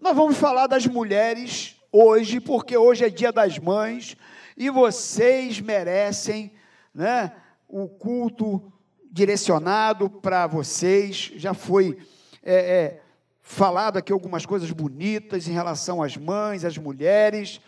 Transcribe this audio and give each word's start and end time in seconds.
Nós 0.00 0.16
vamos 0.16 0.38
falar 0.38 0.66
das 0.66 0.86
mulheres 0.86 1.76
hoje, 1.92 2.40
porque 2.40 2.74
hoje 2.74 3.04
é 3.04 3.10
dia 3.10 3.30
das 3.30 3.58
mães 3.58 4.16
e 4.56 4.70
vocês 4.70 5.60
merecem 5.60 6.54
né, 6.94 7.34
o 7.68 7.86
culto 7.86 8.72
direcionado 9.12 10.08
para 10.08 10.46
vocês. 10.46 11.30
Já 11.36 11.52
foi 11.52 11.98
é, 12.42 12.54
é, 12.54 13.02
falado 13.42 13.98
aqui 13.98 14.10
algumas 14.10 14.46
coisas 14.46 14.70
bonitas 14.70 15.46
em 15.46 15.52
relação 15.52 16.02
às 16.02 16.16
mães, 16.16 16.64
às 16.64 16.78
mulheres. 16.78 17.60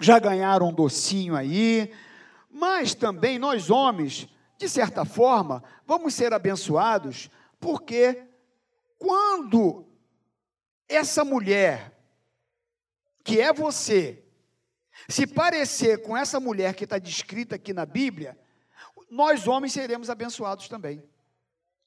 Já 0.00 0.18
ganharam 0.18 0.70
um 0.70 0.74
docinho 0.74 1.36
aí. 1.36 1.92
Mas 2.50 2.94
também 2.94 3.38
nós 3.38 3.68
homens, 3.68 4.26
de 4.56 4.70
certa 4.70 5.04
forma, 5.04 5.62
vamos 5.86 6.14
ser 6.14 6.32
abençoados, 6.32 7.28
porque 7.60 8.22
quando 8.98 9.89
essa 10.90 11.24
mulher, 11.24 11.96
que 13.24 13.40
é 13.40 13.52
você, 13.52 14.24
se 15.08 15.26
parecer 15.26 16.02
com 16.02 16.16
essa 16.16 16.40
mulher 16.40 16.74
que 16.74 16.84
está 16.84 16.98
descrita 16.98 17.54
aqui 17.54 17.72
na 17.72 17.86
Bíblia, 17.86 18.38
nós 19.10 19.46
homens 19.46 19.72
seremos 19.72 20.10
abençoados 20.10 20.68
também. 20.68 21.02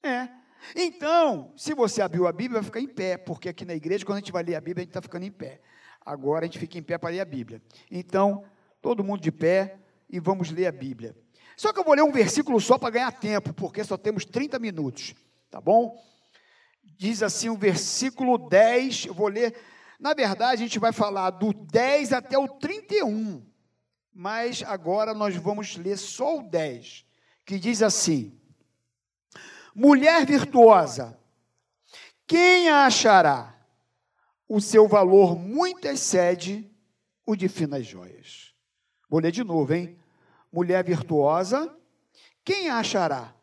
É. 0.02 0.28
Então, 0.74 1.52
se 1.56 1.74
você 1.74 2.00
abriu 2.00 2.26
a 2.26 2.32
Bíblia, 2.32 2.60
vai 2.60 2.64
ficar 2.64 2.80
em 2.80 2.88
pé, 2.88 3.16
porque 3.16 3.48
aqui 3.48 3.64
na 3.64 3.74
igreja, 3.74 4.04
quando 4.04 4.16
a 4.16 4.20
gente 4.20 4.32
vai 4.32 4.42
ler 4.42 4.54
a 4.54 4.60
Bíblia, 4.60 4.82
a 4.82 4.84
gente 4.84 4.90
está 4.90 5.02
ficando 5.02 5.24
em 5.24 5.30
pé. 5.30 5.60
Agora 6.04 6.44
a 6.44 6.46
gente 6.46 6.58
fica 6.58 6.78
em 6.78 6.82
pé 6.82 6.98
para 6.98 7.10
ler 7.10 7.20
a 7.20 7.24
Bíblia. 7.24 7.62
Então, 7.90 8.44
todo 8.80 9.04
mundo 9.04 9.20
de 9.20 9.30
pé 9.30 9.78
e 10.08 10.18
vamos 10.18 10.50
ler 10.50 10.66
a 10.66 10.72
Bíblia. 10.72 11.16
Só 11.56 11.72
que 11.72 11.78
eu 11.78 11.84
vou 11.84 11.94
ler 11.94 12.02
um 12.02 12.12
versículo 12.12 12.60
só 12.60 12.78
para 12.78 12.90
ganhar 12.90 13.12
tempo, 13.12 13.52
porque 13.52 13.84
só 13.84 13.96
temos 13.96 14.24
30 14.24 14.58
minutos, 14.58 15.14
tá 15.50 15.60
bom? 15.60 16.02
Diz 16.96 17.22
assim 17.22 17.48
o 17.48 17.56
versículo 17.56 18.38
10, 18.38 19.06
eu 19.06 19.14
vou 19.14 19.28
ler. 19.28 19.54
Na 19.98 20.14
verdade, 20.14 20.62
a 20.62 20.66
gente 20.66 20.78
vai 20.78 20.92
falar 20.92 21.30
do 21.30 21.52
10 21.52 22.12
até 22.12 22.38
o 22.38 22.48
31, 22.48 23.44
mas 24.12 24.62
agora 24.62 25.14
nós 25.14 25.36
vamos 25.36 25.76
ler 25.76 25.96
só 25.96 26.38
o 26.38 26.42
10, 26.42 27.04
que 27.44 27.58
diz 27.58 27.82
assim: 27.82 28.38
Mulher 29.74 30.24
virtuosa, 30.24 31.18
quem 32.26 32.68
a 32.68 32.86
achará? 32.86 33.50
O 34.48 34.60
seu 34.60 34.86
valor 34.86 35.36
muito 35.38 35.86
excede 35.86 36.70
o 37.26 37.34
de 37.34 37.48
finas 37.48 37.86
joias. 37.86 38.54
Vou 39.08 39.20
ler 39.20 39.32
de 39.32 39.42
novo, 39.42 39.72
hein? 39.72 39.98
Mulher 40.52 40.84
virtuosa, 40.84 41.74
quem 42.44 42.68
achará? 42.68 43.34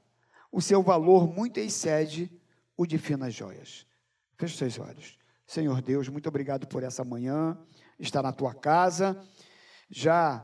O 0.51 0.61
seu 0.61 0.83
valor 0.83 1.27
muito 1.27 1.59
excede 1.59 2.31
o 2.81 2.87
de 2.87 2.97
finas 2.97 3.31
joias. 3.31 3.85
Feche 4.35 4.57
seus 4.57 4.79
olhos. 4.79 5.15
Senhor 5.45 5.83
Deus, 5.83 6.09
muito 6.09 6.27
obrigado 6.27 6.65
por 6.65 6.81
essa 6.81 7.03
manhã, 7.03 7.55
estar 7.99 8.23
na 8.23 8.31
tua 8.31 8.55
casa. 8.55 9.23
Já 9.87 10.43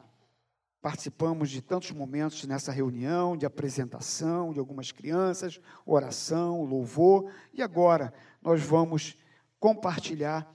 participamos 0.79 1.49
de 1.49 1.63
tantos 1.63 1.89
momentos 1.89 2.43
nessa 2.43 2.71
reunião 2.71 3.35
de 3.35 3.43
apresentação 3.43 4.53
de 4.53 4.59
algumas 4.59 4.91
crianças, 4.91 5.59
oração, 5.83 6.61
louvor, 6.63 7.31
e 7.51 7.63
agora 7.63 8.13
nós 8.39 8.61
vamos 8.61 9.17
compartilhar 9.59 10.47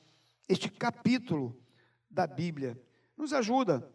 este 0.49 0.71
capítulo 0.71 1.61
da 2.09 2.29
Bíblia. 2.29 2.81
Nos 3.17 3.33
ajuda, 3.33 3.91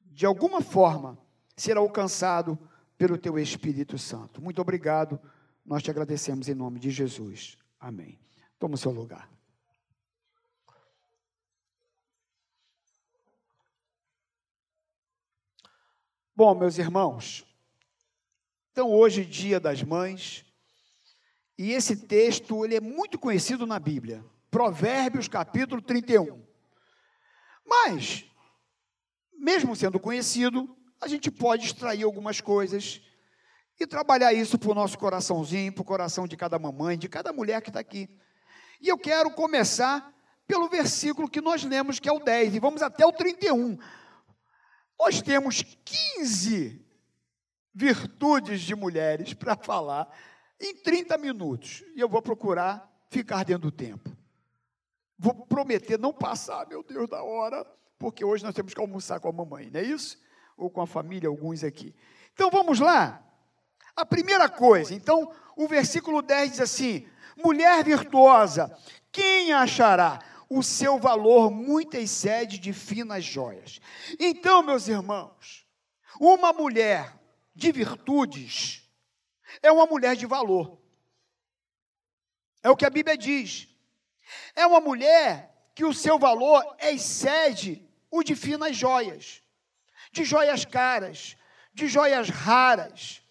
de 0.00 0.24
alguma 0.24 0.62
forma, 0.62 1.18
ser 1.54 1.76
alcançado 1.76 2.58
pelo 2.96 3.18
teu 3.18 3.38
Espírito 3.38 3.98
Santo. 3.98 4.40
Muito 4.40 4.62
obrigado 4.62 5.20
nós 5.68 5.82
te 5.82 5.90
agradecemos 5.90 6.48
em 6.48 6.54
nome 6.54 6.80
de 6.80 6.90
Jesus. 6.90 7.58
Amém. 7.78 8.18
Toma 8.58 8.74
o 8.74 8.78
seu 8.78 8.90
lugar. 8.90 9.30
Bom, 16.34 16.54
meus 16.54 16.78
irmãos, 16.78 17.44
então 18.72 18.90
hoje 18.90 19.26
dia 19.26 19.60
das 19.60 19.82
mães, 19.82 20.46
e 21.58 21.72
esse 21.72 21.96
texto 21.96 22.64
ele 22.64 22.76
é 22.76 22.80
muito 22.80 23.18
conhecido 23.18 23.66
na 23.66 23.78
Bíblia, 23.78 24.24
Provérbios 24.50 25.28
capítulo 25.28 25.82
31. 25.82 26.42
Mas, 27.66 28.24
mesmo 29.34 29.76
sendo 29.76 30.00
conhecido, 30.00 30.74
a 30.98 31.06
gente 31.06 31.30
pode 31.30 31.66
extrair 31.66 32.04
algumas 32.04 32.40
coisas 32.40 33.02
e 33.78 33.86
trabalhar 33.86 34.32
isso 34.32 34.58
para 34.58 34.70
o 34.70 34.74
nosso 34.74 34.98
coraçãozinho, 34.98 35.72
para 35.72 35.82
o 35.82 35.84
coração 35.84 36.26
de 36.26 36.36
cada 36.36 36.58
mamãe, 36.58 36.98
de 36.98 37.08
cada 37.08 37.32
mulher 37.32 37.62
que 37.62 37.70
está 37.70 37.80
aqui. 37.80 38.08
E 38.80 38.88
eu 38.88 38.98
quero 38.98 39.30
começar 39.30 40.12
pelo 40.46 40.68
versículo 40.68 41.28
que 41.28 41.40
nós 41.40 41.62
lemos, 41.62 42.00
que 42.00 42.08
é 42.08 42.12
o 42.12 42.18
10, 42.18 42.54
e 42.54 42.58
vamos 42.58 42.82
até 42.82 43.06
o 43.06 43.12
31. 43.12 43.78
Nós 44.98 45.22
temos 45.22 45.62
15 45.62 46.84
virtudes 47.72 48.62
de 48.62 48.74
mulheres 48.74 49.34
para 49.34 49.56
falar 49.56 50.08
em 50.60 50.74
30 50.74 51.16
minutos, 51.18 51.84
e 51.94 52.00
eu 52.00 52.08
vou 52.08 52.20
procurar 52.20 52.90
ficar 53.10 53.44
dentro 53.44 53.70
do 53.70 53.72
tempo. 53.72 54.10
Vou 55.16 55.46
prometer 55.46 55.98
não 55.98 56.12
passar, 56.12 56.66
meu 56.66 56.82
Deus, 56.82 57.08
da 57.08 57.22
hora, 57.22 57.64
porque 57.98 58.24
hoje 58.24 58.42
nós 58.42 58.54
temos 58.54 58.74
que 58.74 58.80
almoçar 58.80 59.20
com 59.20 59.28
a 59.28 59.32
mamãe, 59.32 59.70
não 59.70 59.80
é 59.80 59.84
isso? 59.84 60.18
Ou 60.56 60.70
com 60.70 60.80
a 60.80 60.86
família, 60.86 61.28
alguns 61.28 61.62
aqui. 61.62 61.94
Então 62.32 62.50
vamos 62.50 62.80
lá. 62.80 63.27
A 63.98 64.06
primeira 64.06 64.48
coisa, 64.48 64.94
então, 64.94 65.34
o 65.56 65.66
versículo 65.66 66.22
10 66.22 66.52
diz 66.52 66.60
assim: 66.60 67.08
mulher 67.36 67.82
virtuosa, 67.82 68.72
quem 69.10 69.52
achará? 69.52 70.20
O 70.48 70.62
seu 70.62 71.00
valor 71.00 71.50
muito 71.50 71.96
excede 71.96 72.58
de 72.58 72.72
finas 72.72 73.24
joias. 73.24 73.80
Então, 74.20 74.62
meus 74.62 74.86
irmãos, 74.86 75.66
uma 76.20 76.52
mulher 76.52 77.12
de 77.52 77.72
virtudes 77.72 78.88
é 79.60 79.72
uma 79.72 79.84
mulher 79.84 80.14
de 80.14 80.26
valor. 80.26 80.78
É 82.62 82.70
o 82.70 82.76
que 82.76 82.86
a 82.86 82.90
Bíblia 82.90 83.18
diz. 83.18 83.66
É 84.54 84.64
uma 84.64 84.80
mulher 84.80 85.52
que 85.74 85.84
o 85.84 85.92
seu 85.92 86.20
valor 86.20 86.76
excede 86.78 87.84
o 88.12 88.22
de 88.22 88.36
finas 88.36 88.76
joias, 88.76 89.42
de 90.12 90.24
joias 90.24 90.64
caras, 90.64 91.36
de 91.74 91.88
joias 91.88 92.28
raras. 92.30 93.22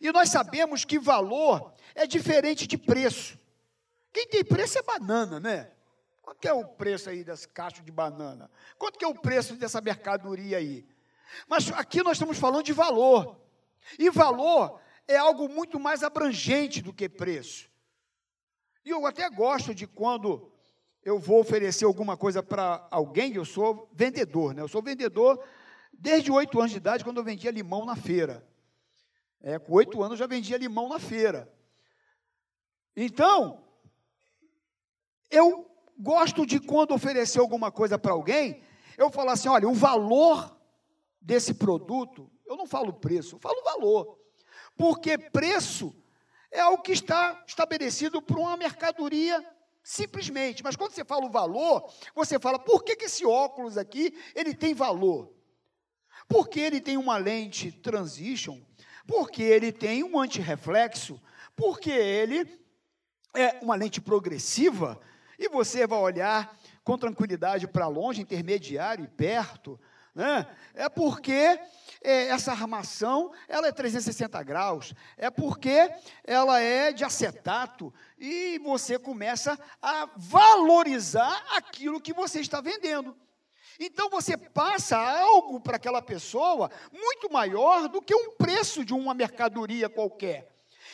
E 0.00 0.10
nós 0.12 0.28
sabemos 0.28 0.84
que 0.84 0.98
valor 0.98 1.72
é 1.94 2.06
diferente 2.06 2.66
de 2.66 2.76
preço. 2.76 3.38
Quem 4.12 4.26
tem 4.26 4.44
preço 4.44 4.78
é 4.78 4.82
banana, 4.82 5.40
né? 5.40 5.70
Quanto 6.22 6.46
é 6.46 6.52
o 6.52 6.64
preço 6.64 7.10
aí 7.10 7.22
das 7.22 7.44
caixas 7.44 7.84
de 7.84 7.92
banana? 7.92 8.50
Quanto 8.78 8.98
que 8.98 9.04
é 9.04 9.08
o 9.08 9.14
preço 9.14 9.56
dessa 9.56 9.80
mercadoria 9.80 10.56
aí? 10.56 10.86
Mas 11.46 11.70
aqui 11.72 12.02
nós 12.02 12.12
estamos 12.12 12.38
falando 12.38 12.62
de 12.62 12.72
valor. 12.72 13.38
E 13.98 14.08
valor 14.10 14.80
é 15.06 15.16
algo 15.16 15.48
muito 15.48 15.78
mais 15.78 16.02
abrangente 16.02 16.80
do 16.80 16.92
que 16.92 17.08
preço. 17.08 17.68
E 18.84 18.90
eu 18.90 19.06
até 19.06 19.28
gosto 19.28 19.74
de 19.74 19.86
quando 19.86 20.50
eu 21.02 21.18
vou 21.18 21.40
oferecer 21.40 21.84
alguma 21.84 22.16
coisa 22.16 22.42
para 22.42 22.86
alguém, 22.90 23.34
eu 23.34 23.44
sou 23.44 23.90
vendedor, 23.92 24.54
né? 24.54 24.62
Eu 24.62 24.68
sou 24.68 24.82
vendedor 24.82 25.44
desde 25.92 26.32
oito 26.32 26.58
anos 26.58 26.70
de 26.70 26.78
idade, 26.78 27.04
quando 27.04 27.18
eu 27.18 27.24
vendia 27.24 27.50
limão 27.50 27.84
na 27.84 27.96
feira. 27.96 28.46
É, 29.46 29.58
com 29.58 29.74
oito 29.74 30.02
anos 30.02 30.18
já 30.18 30.26
vendia 30.26 30.56
limão 30.56 30.88
na 30.88 30.98
feira. 30.98 31.52
Então, 32.96 33.62
eu 35.30 35.70
gosto 35.98 36.46
de 36.46 36.58
quando 36.58 36.94
oferecer 36.94 37.40
alguma 37.40 37.70
coisa 37.70 37.98
para 37.98 38.12
alguém, 38.12 38.62
eu 38.96 39.10
falo 39.10 39.28
assim: 39.28 39.50
olha, 39.50 39.68
o 39.68 39.74
valor 39.74 40.58
desse 41.20 41.52
produto, 41.52 42.32
eu 42.46 42.56
não 42.56 42.66
falo 42.66 42.94
preço, 42.94 43.36
eu 43.36 43.38
falo 43.38 43.62
valor. 43.62 44.18
Porque 44.78 45.18
preço 45.18 45.94
é 46.50 46.60
algo 46.60 46.82
que 46.82 46.92
está 46.92 47.44
estabelecido 47.46 48.22
por 48.22 48.38
uma 48.38 48.56
mercadoria 48.56 49.44
simplesmente. 49.82 50.64
Mas 50.64 50.74
quando 50.74 50.92
você 50.92 51.04
fala 51.04 51.26
o 51.26 51.30
valor, 51.30 51.92
você 52.14 52.38
fala, 52.38 52.58
por 52.58 52.82
que, 52.82 52.96
que 52.96 53.04
esse 53.04 53.26
óculos 53.26 53.76
aqui, 53.76 54.18
ele 54.34 54.54
tem 54.54 54.72
valor? 54.72 55.34
Porque 56.26 56.58
ele 56.58 56.80
tem 56.80 56.96
uma 56.96 57.18
lente 57.18 57.70
transition 57.70 58.58
porque 59.06 59.42
ele 59.42 59.72
tem 59.72 60.02
um 60.02 60.18
antirreflexo, 60.18 61.20
porque 61.54 61.90
ele 61.90 62.46
é 63.34 63.58
uma 63.62 63.74
lente 63.74 64.00
progressiva, 64.00 65.00
e 65.38 65.48
você 65.48 65.86
vai 65.86 65.98
olhar 65.98 66.56
com 66.82 66.96
tranquilidade 66.96 67.66
para 67.66 67.88
longe, 67.88 68.22
intermediário 68.22 69.04
e 69.04 69.08
perto, 69.08 69.78
né? 70.14 70.46
É 70.74 70.88
porque 70.88 71.58
é, 72.00 72.28
essa 72.28 72.52
armação 72.52 73.32
ela 73.48 73.66
é 73.66 73.72
360 73.72 74.40
graus, 74.44 74.94
é 75.16 75.28
porque 75.28 75.90
ela 76.22 76.60
é 76.60 76.92
de 76.92 77.04
acetato 77.04 77.92
e 78.16 78.58
você 78.60 78.98
começa 78.98 79.58
a 79.82 80.08
valorizar 80.16 81.44
aquilo 81.56 82.00
que 82.00 82.12
você 82.12 82.40
está 82.40 82.60
vendendo. 82.60 83.16
Então 83.78 84.08
você 84.08 84.36
passa 84.36 84.96
algo 84.96 85.60
para 85.60 85.76
aquela 85.76 86.00
pessoa 86.00 86.70
muito 86.92 87.32
maior 87.32 87.88
do 87.88 88.00
que 88.00 88.14
um 88.14 88.32
preço 88.32 88.84
de 88.84 88.94
uma 88.94 89.14
mercadoria 89.14 89.88
qualquer. 89.88 90.48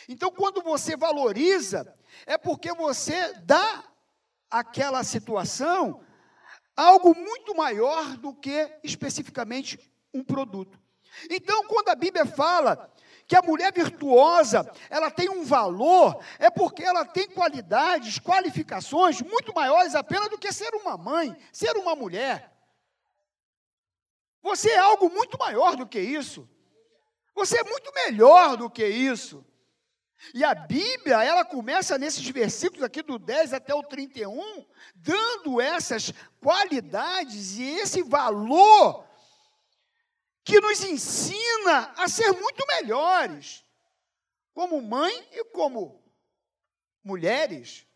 Então 0.09 0.31
quando 0.31 0.63
você 0.63 0.97
valoriza, 0.97 1.95
é 2.27 2.39
porque 2.39 2.73
você 2.73 3.35
dá 3.41 3.85
aquela 4.51 5.05
situação 5.05 6.01
algo 6.77 7.15
muito 7.15 7.55
maior 7.55 8.17
do 8.17 8.35
que 8.35 8.71
especificamente 8.83 9.79
um 10.13 10.25
produto. 10.25 10.79
Então, 11.29 11.67
quando 11.67 11.89
a 11.89 11.95
Bíblia 11.95 12.25
fala 12.25 12.91
que 13.27 13.37
a 13.37 13.43
mulher 13.43 13.73
virtuosa, 13.73 14.69
ela 14.89 15.11
tem 15.11 15.29
um 15.29 15.45
valor, 15.45 16.21
é 16.39 16.51
porque 16.51 16.83
ela 16.83 17.05
tem 17.05 17.29
qualidades, 17.29 18.19
qualificações 18.19 19.21
muito 19.21 19.55
maiores 19.55 19.95
apenas 19.95 20.29
do 20.29 20.39
que 20.39 20.53
ser 20.53 20.75
uma 20.75 20.97
mãe, 20.97 21.37
ser 21.53 21.77
uma 21.77 21.95
mulher. 21.95 22.51
Você 24.43 24.71
é 24.71 24.79
algo 24.79 25.11
muito 25.11 25.39
maior 25.39 25.77
do 25.77 25.87
que 25.87 26.01
isso. 26.01 26.49
Você 27.35 27.59
é 27.59 27.65
muito 27.65 27.93
melhor 27.95 28.57
do 28.57 28.71
que 28.71 28.87
isso. 28.87 29.45
E 30.35 30.45
a 30.45 30.55
Bíblia, 30.55 31.23
ela 31.25 31.45
começa 31.45 31.97
nesses 31.97 32.29
versículos 32.29 32.85
aqui 32.85 33.03
do 33.03 33.19
10 33.19 33.55
até 33.55 33.75
o 33.75 33.83
31, 33.83 34.67
dando 34.95 35.61
essas 35.61 36.13
qualidades 36.41 37.57
e 37.57 37.65
esse 37.65 38.03
valor 38.03 39.09
que 40.45 40.61
nos 40.61 40.85
ensina 40.85 41.93
a 41.97 42.09
ser 42.09 42.33
muito 42.33 42.67
melhores, 42.67 43.65
como 44.53 44.83
mãe 44.83 45.27
e 45.33 45.45
como 45.45 46.03
mulheres. 47.03 47.87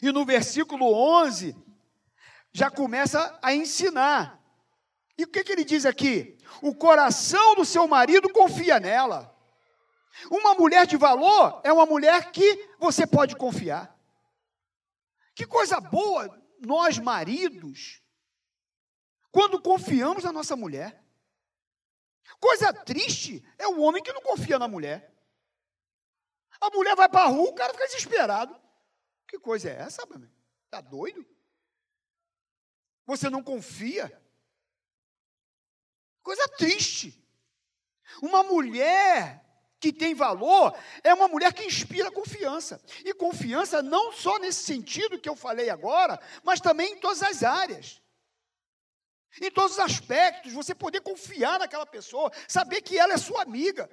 E 0.00 0.12
no 0.12 0.24
versículo 0.24 0.92
11, 0.92 1.56
já 2.52 2.70
começa 2.70 3.36
a 3.42 3.52
ensinar. 3.54 4.43
E 5.16 5.24
o 5.24 5.28
que, 5.28 5.44
que 5.44 5.52
ele 5.52 5.64
diz 5.64 5.86
aqui? 5.86 6.38
O 6.60 6.74
coração 6.74 7.54
do 7.54 7.64
seu 7.64 7.86
marido 7.86 8.32
confia 8.32 8.80
nela. 8.80 9.32
Uma 10.30 10.54
mulher 10.54 10.86
de 10.86 10.96
valor 10.96 11.60
é 11.64 11.72
uma 11.72 11.86
mulher 11.86 12.30
que 12.30 12.68
você 12.78 13.06
pode 13.06 13.36
confiar. 13.36 13.94
Que 15.34 15.46
coisa 15.46 15.80
boa 15.80 16.42
nós, 16.60 16.98
maridos, 16.98 18.02
quando 19.30 19.60
confiamos 19.60 20.24
na 20.24 20.32
nossa 20.32 20.56
mulher. 20.56 21.02
Coisa 22.40 22.72
triste 22.72 23.44
é 23.58 23.66
o 23.66 23.80
homem 23.80 24.02
que 24.02 24.12
não 24.12 24.22
confia 24.22 24.58
na 24.58 24.68
mulher. 24.68 25.12
A 26.60 26.70
mulher 26.70 26.96
vai 26.96 27.08
para 27.08 27.24
a 27.24 27.28
rua, 27.28 27.50
o 27.50 27.54
cara 27.54 27.72
fica 27.72 27.86
desesperado. 27.86 28.58
Que 29.28 29.38
coisa 29.38 29.70
é 29.70 29.76
essa, 29.80 30.06
mano? 30.06 30.30
Está 30.64 30.80
doido? 30.80 31.26
Você 33.06 33.28
não 33.28 33.42
confia? 33.42 34.23
Coisa 36.24 36.48
triste. 36.48 37.22
Uma 38.22 38.42
mulher 38.42 39.44
que 39.78 39.92
tem 39.92 40.14
valor 40.14 40.74
é 41.02 41.12
uma 41.12 41.28
mulher 41.28 41.52
que 41.52 41.64
inspira 41.64 42.10
confiança. 42.10 42.80
E 43.04 43.12
confiança 43.12 43.82
não 43.82 44.10
só 44.10 44.38
nesse 44.38 44.64
sentido 44.64 45.18
que 45.20 45.28
eu 45.28 45.36
falei 45.36 45.68
agora, 45.68 46.18
mas 46.42 46.60
também 46.60 46.94
em 46.94 46.96
todas 46.96 47.22
as 47.22 47.42
áreas. 47.44 48.00
Em 49.38 49.50
todos 49.50 49.72
os 49.72 49.78
aspectos, 49.78 50.54
você 50.54 50.74
poder 50.74 51.02
confiar 51.02 51.58
naquela 51.58 51.84
pessoa, 51.84 52.32
saber 52.48 52.80
que 52.80 52.98
ela 52.98 53.12
é 53.12 53.18
sua 53.18 53.42
amiga, 53.42 53.90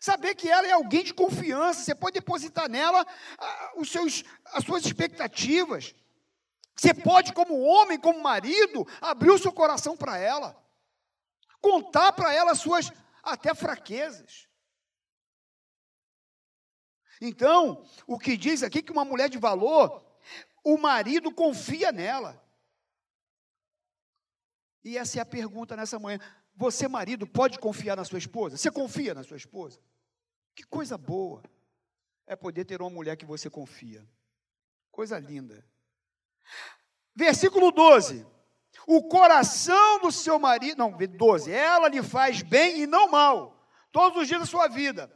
saber 0.00 0.34
que 0.34 0.48
ela 0.48 0.66
é 0.66 0.72
alguém 0.72 1.04
de 1.04 1.12
confiança, 1.12 1.82
você 1.82 1.94
pode 1.94 2.14
depositar 2.14 2.70
nela 2.70 3.04
ah, 3.36 3.72
os 3.76 3.90
seus, 3.90 4.24
as 4.46 4.64
suas 4.64 4.86
expectativas. 4.86 5.94
Você 6.74 6.94
pode, 6.94 7.34
como 7.34 7.60
homem, 7.60 7.98
como 7.98 8.22
marido, 8.22 8.86
abrir 9.02 9.30
o 9.30 9.38
seu 9.38 9.52
coração 9.52 9.96
para 9.96 10.16
ela, 10.16 10.63
contar 11.64 12.12
para 12.12 12.34
ela 12.34 12.52
as 12.52 12.58
suas 12.58 12.92
até 13.22 13.54
fraquezas. 13.54 14.46
Então, 17.18 17.82
o 18.06 18.18
que 18.18 18.36
diz 18.36 18.62
aqui 18.62 18.82
que 18.82 18.92
uma 18.92 19.04
mulher 19.04 19.30
de 19.30 19.38
valor, 19.38 20.04
o 20.62 20.76
marido 20.76 21.32
confia 21.32 21.90
nela. 21.90 22.38
E 24.84 24.98
essa 24.98 25.18
é 25.18 25.22
a 25.22 25.26
pergunta 25.26 25.74
nessa 25.74 25.98
manhã. 25.98 26.18
Você, 26.54 26.86
marido, 26.86 27.26
pode 27.26 27.58
confiar 27.58 27.96
na 27.96 28.04
sua 28.04 28.18
esposa? 28.18 28.58
Você 28.58 28.70
confia 28.70 29.14
na 29.14 29.22
sua 29.22 29.38
esposa? 29.38 29.80
Que 30.54 30.64
coisa 30.64 30.98
boa 30.98 31.42
é 32.26 32.36
poder 32.36 32.66
ter 32.66 32.82
uma 32.82 32.90
mulher 32.90 33.16
que 33.16 33.24
você 33.24 33.48
confia. 33.48 34.06
Coisa 34.90 35.18
linda. 35.18 35.66
Versículo 37.16 37.72
12. 37.72 38.33
O 38.86 39.02
coração 39.08 40.00
do 40.00 40.12
seu 40.12 40.38
marido, 40.38 40.78
não, 40.78 40.92
12. 40.92 41.50
Ela 41.50 41.88
lhe 41.88 42.02
faz 42.02 42.42
bem 42.42 42.82
e 42.82 42.86
não 42.86 43.08
mal, 43.08 43.68
todos 43.90 44.22
os 44.22 44.28
dias 44.28 44.40
da 44.40 44.46
sua 44.46 44.68
vida. 44.68 45.10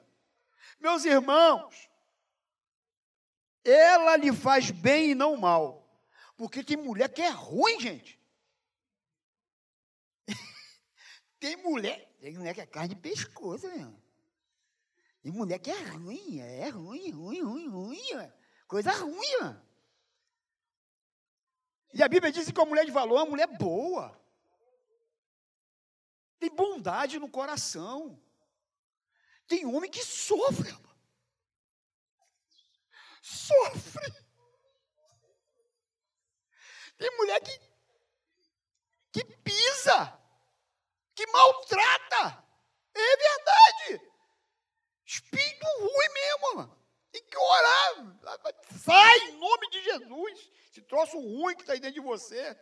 Meus 0.81 1.05
irmãos, 1.05 1.88
ela 3.65 4.17
lhe 4.17 4.32
faz 4.32 4.70
bem 4.70 5.11
e 5.11 5.15
não 5.15 5.37
mal. 5.37 5.87
Porque 6.37 6.62
tem 6.62 6.76
mulher 6.76 7.12
que 7.12 7.20
é 7.20 7.29
ruim, 7.29 7.81
gente. 7.81 8.19
Tem 11.41 11.56
mulher, 11.56 12.17
tem 12.20 12.37
mulher 12.37 12.53
que 12.53 12.61
é 12.61 12.67
carne 12.67 12.94
de 12.94 13.00
pescoço, 13.00 13.69
meu. 13.69 13.94
Tem 15.23 15.32
mulher 15.32 15.59
que 15.59 15.70
é 15.70 15.82
ruim, 15.82 16.41
é 16.41 16.69
ruim, 16.69 17.11
ruim, 17.11 17.43
ruim, 17.43 17.69
ruim, 17.69 18.32
coisa 18.67 18.91
ruim, 18.93 19.38
mano. 19.41 19.68
E 21.93 22.02
a 22.02 22.08
Bíblia 22.08 22.31
diz 22.31 22.50
que 22.50 22.61
a 22.61 22.64
mulher 22.64 22.85
de 22.85 22.90
valor 22.90 23.19
é 23.19 23.23
uma 23.23 23.31
mulher 23.31 23.46
boa. 23.58 24.19
Tem 26.38 26.50
bondade 26.50 27.19
no 27.19 27.29
coração. 27.29 28.20
Tem 29.46 29.67
homem 29.67 29.90
que 29.90 30.05
sofre, 30.05 30.73
Sofre. 33.23 34.12
Tem 36.96 37.17
mulher 37.17 37.40
que, 37.40 37.61
que 39.12 39.25
pisa 39.25 40.19
que 41.14 41.26
maltrata. 41.26 42.44
É 42.94 43.17
verdade. 43.17 44.12
Espírito 45.05 45.67
ruim 45.79 46.08
mesmo. 46.14 46.77
Tem 47.19 47.26
que 47.26 47.37
orar. 47.37 48.17
Sai 48.70 49.19
em 49.29 49.38
nome 49.38 49.70
de 49.70 49.82
Jesus. 49.82 50.50
Esse 50.70 50.82
troço 50.82 51.19
ruim 51.19 51.56
que 51.56 51.62
está 51.62 51.73
aí 51.73 51.81
dentro 51.81 52.00
de 52.00 52.06
você. 52.06 52.56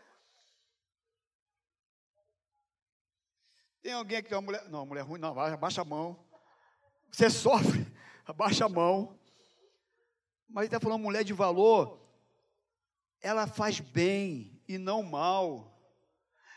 Tem 3.83 3.93
alguém 3.93 4.23
que 4.23 4.29
tem 4.31 4.39
uma 4.39 4.43
mulher. 4.43 4.69
Não, 4.69 4.87
mulher 4.87 5.03
ruim, 5.03 5.21
não, 5.21 5.39
abaixa 5.39 5.83
a 5.83 5.85
mão. 5.85 6.25
Você 7.11 7.29
sofre, 7.29 7.87
abaixa 8.25 8.65
a 8.65 8.69
mão. 8.69 9.19
Mas 10.49 10.63
ele 10.63 10.67
está 10.69 10.81
falando 10.81 11.03
mulher 11.03 11.23
de 11.23 11.35
valor. 11.35 12.01
Ela 13.21 13.47
faz 13.47 13.81
bem 13.81 14.63
e 14.67 14.79
não 14.79 15.03
mal 15.03 15.77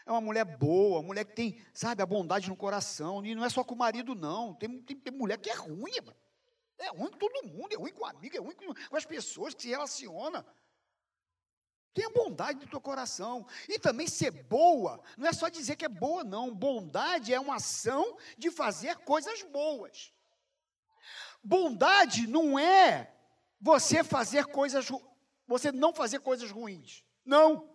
é 0.05 0.11
uma 0.11 0.21
mulher 0.21 0.43
boa, 0.43 1.03
mulher 1.03 1.23
que 1.23 1.35
tem, 1.35 1.61
sabe, 1.71 2.01
a 2.01 2.05
bondade 2.05 2.49
no 2.49 2.55
coração. 2.55 3.23
E 3.23 3.35
não 3.35 3.45
é 3.45 3.49
só 3.49 3.63
com 3.63 3.75
o 3.75 3.77
marido, 3.77 4.15
não. 4.15 4.55
Tem, 4.55 4.81
tem, 4.81 4.97
tem 4.97 5.13
mulher 5.13 5.37
que 5.37 5.51
é 5.51 5.53
ruim, 5.53 5.93
mano. 6.03 6.17
É 6.79 6.87
ruim 6.87 7.11
com 7.11 7.17
todo 7.17 7.47
mundo, 7.47 7.73
é 7.73 7.75
ruim 7.75 7.91
com 7.91 8.05
a 8.05 8.09
amiga, 8.09 8.37
é 8.37 8.41
ruim 8.41 8.55
com, 8.55 8.95
as 8.95 9.05
pessoas 9.05 9.53
que 9.53 9.63
se 9.63 9.67
relaciona. 9.67 10.45
Tenha 11.93 12.09
bondade 12.09 12.59
no 12.59 12.71
teu 12.71 12.79
coração. 12.79 13.45
E 13.67 13.77
também 13.77 14.07
ser 14.07 14.31
boa, 14.31 15.03
não 15.17 15.27
é 15.27 15.33
só 15.33 15.49
dizer 15.49 15.75
que 15.75 15.85
é 15.85 15.89
boa, 15.89 16.23
não. 16.23 16.55
Bondade 16.55 17.33
é 17.33 17.39
uma 17.39 17.55
ação 17.55 18.17
de 18.37 18.49
fazer 18.49 18.95
coisas 18.99 19.43
boas. 19.43 20.13
Bondade 21.43 22.27
não 22.27 22.57
é 22.57 23.13
você 23.59 24.03
fazer 24.03 24.45
coisas, 24.45 24.87
você 25.45 25.71
não 25.71 25.93
fazer 25.93 26.19
coisas 26.19 26.49
ruins. 26.51 27.03
Não. 27.25 27.69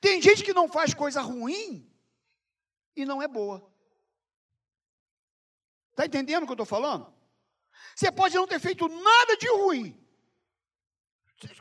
Tem 0.00 0.20
gente 0.20 0.44
que 0.44 0.52
não 0.52 0.68
faz 0.68 0.94
coisa 0.94 1.20
ruim 1.20 1.90
e 2.94 3.04
não 3.04 3.20
é 3.20 3.28
boa. 3.28 3.72
Está 5.90 6.06
entendendo 6.06 6.42
o 6.42 6.46
que 6.46 6.52
eu 6.52 6.54
estou 6.54 6.66
falando? 6.66 7.13
Você 7.94 8.10
pode 8.10 8.34
não 8.34 8.46
ter 8.46 8.58
feito 8.58 8.88
nada 8.88 9.36
de 9.36 9.48
ruim. 9.48 10.00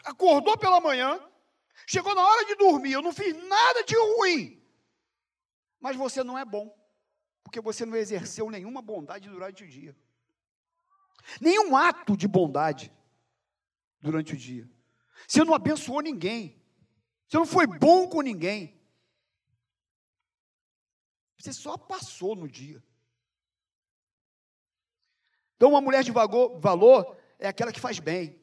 Acordou 0.03 0.57
pela 0.57 0.79
manhã, 0.79 1.19
chegou 1.87 2.15
na 2.15 2.21
hora 2.25 2.45
de 2.45 2.55
dormir, 2.55 2.93
eu 2.93 3.01
não 3.01 3.13
fiz 3.13 3.35
nada 3.35 3.83
de 3.83 3.95
ruim. 3.95 4.63
Mas 5.79 5.95
você 5.95 6.23
não 6.23 6.37
é 6.37 6.45
bom, 6.45 6.73
porque 7.43 7.59
você 7.59 7.85
não 7.85 7.97
exerceu 7.97 8.49
nenhuma 8.49 8.81
bondade 8.81 9.29
durante 9.29 9.63
o 9.63 9.67
dia. 9.67 9.95
Nenhum 11.39 11.75
ato 11.75 12.15
de 12.15 12.27
bondade 12.27 12.91
durante 13.99 14.33
o 14.33 14.37
dia. 14.37 14.69
Você 15.27 15.43
não 15.43 15.53
abençoou 15.53 16.01
ninguém. 16.01 16.61
Você 17.27 17.37
não 17.37 17.45
foi 17.45 17.65
bom 17.65 18.07
com 18.07 18.21
ninguém. 18.21 18.79
Você 21.37 21.51
só 21.51 21.77
passou 21.77 22.35
no 22.35 22.47
dia. 22.47 22.83
Então, 25.63 25.71
uma 25.71 25.79
mulher 25.79 26.03
de 26.03 26.11
valor 26.11 27.15
é 27.39 27.47
aquela 27.47 27.71
que 27.71 27.79
faz 27.79 27.97
bem. 27.97 28.37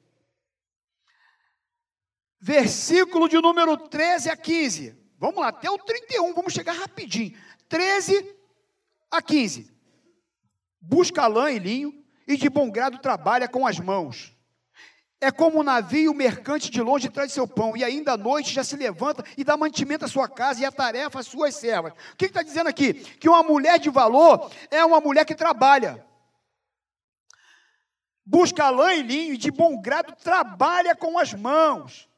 Versículo 2.41 3.29
de 3.29 3.37
número 3.43 3.77
13 3.77 4.31
a 4.31 4.37
15. 4.39 4.97
Vamos 5.19 5.39
lá, 5.39 5.49
até 5.49 5.71
o 5.71 5.77
31, 5.77 6.33
vamos 6.33 6.55
chegar 6.55 6.73
rapidinho. 6.73 7.37
13 7.69 8.37
a 9.11 9.21
15. 9.21 9.71
Busca 10.81 11.27
lã 11.27 11.51
e 11.51 11.59
linho, 11.59 12.03
e 12.27 12.39
de 12.39 12.49
bom 12.49 12.71
grado 12.71 12.97
trabalha 12.97 13.47
com 13.47 13.67
as 13.67 13.79
mãos. 13.79 14.35
é 15.21 15.31
como 15.31 15.61
um 15.61 15.63
navio 15.63 16.15
mercante 16.15 16.71
de 16.71 16.81
longe 16.81 17.11
traz 17.11 17.35
seu 17.35 17.47
pão, 17.47 17.77
e 17.77 17.85
ainda 17.85 18.13
à 18.13 18.17
noite 18.17 18.51
já 18.51 18.65
se 18.65 18.77
levanta 18.77 19.23
e 19.37 19.45
dá 19.45 19.59
mantimento 19.59 20.07
à 20.07 20.09
sua 20.09 20.27
casa 20.27 20.63
e 20.63 20.65
a 20.65 20.73
tarefa 20.73 21.21
às 21.21 21.27
suas 21.27 21.55
servas. 21.55 21.93
O 22.15 22.17
que 22.17 22.25
está 22.25 22.43
dizendo 22.43 22.69
aqui? 22.69 22.95
Que 22.95 23.29
uma 23.29 23.43
mulher 23.43 23.79
de 23.79 23.91
valor 23.91 24.51
é 24.71 24.83
uma 24.83 25.03
mulher 25.03 25.27
que 25.27 25.35
trabalha. 25.35 26.09
Busca 28.31 28.71
lã 28.71 28.95
e 28.95 29.03
linho 29.03 29.35
e 29.35 29.37
de 29.37 29.51
bom 29.51 29.77
grado 29.83 30.15
trabalha 30.15 30.95
com 30.95 31.19
as 31.19 31.35
mãos. 31.35 32.09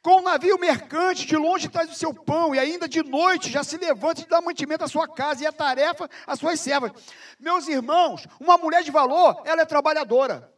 Com 0.00 0.12
o 0.12 0.22
navio 0.22 0.58
mercante, 0.58 1.26
de 1.26 1.36
longe 1.36 1.68
traz 1.68 1.90
o 1.90 1.94
seu 1.94 2.14
pão, 2.14 2.54
e 2.54 2.58
ainda 2.58 2.88
de 2.88 3.02
noite 3.02 3.50
já 3.50 3.62
se 3.62 3.76
levanta 3.76 4.22
e 4.22 4.26
dá 4.26 4.40
mantimento 4.40 4.84
à 4.84 4.88
sua 4.88 5.06
casa 5.06 5.42
e 5.42 5.46
a 5.46 5.52
tarefa 5.52 6.08
às 6.26 6.38
suas 6.38 6.58
servas. 6.58 6.92
Meus 7.38 7.68
irmãos, 7.68 8.26
uma 8.40 8.56
mulher 8.56 8.82
de 8.82 8.90
valor, 8.90 9.42
ela 9.44 9.60
é 9.60 9.66
trabalhadora. 9.66 10.50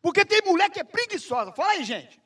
Porque 0.00 0.24
tem 0.24 0.40
mulher 0.40 0.70
que 0.70 0.80
é 0.80 0.84
preguiçosa. 0.84 1.52
Fala 1.52 1.72
aí, 1.72 1.84
gente. 1.84 2.18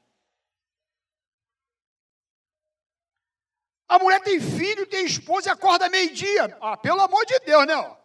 A 3.89 3.99
mulher 3.99 4.21
tem 4.21 4.39
filho, 4.39 4.87
tem 4.87 5.05
esposa 5.05 5.49
e 5.49 5.53
acorda 5.53 5.89
meio-dia. 5.89 6.57
Ah, 6.61 6.77
pelo 6.77 7.01
amor 7.01 7.27
de 7.27 7.37
Deus, 7.41 7.67
né? 7.67 7.98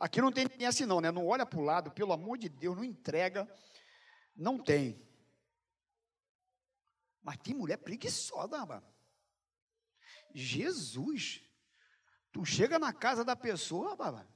Aqui 0.00 0.22
não 0.22 0.32
tem 0.32 0.46
ninguém 0.46 0.66
assim, 0.66 0.86
não, 0.86 0.98
né? 0.98 1.12
Não 1.12 1.26
olha 1.26 1.44
para 1.44 1.58
o 1.58 1.62
lado, 1.62 1.90
pelo 1.90 2.14
amor 2.14 2.38
de 2.38 2.48
Deus, 2.48 2.74
não 2.74 2.82
entrega. 2.82 3.46
Não 4.34 4.58
tem. 4.58 5.06
Mas 7.22 7.36
tem 7.36 7.54
mulher 7.54 7.76
preguiçosa, 7.76 8.64
mano. 8.64 8.86
Jesus. 10.34 11.42
Tu 12.32 12.42
chega 12.46 12.78
na 12.78 12.94
casa 12.94 13.22
da 13.22 13.36
pessoa, 13.36 13.94
mano. 13.94 14.26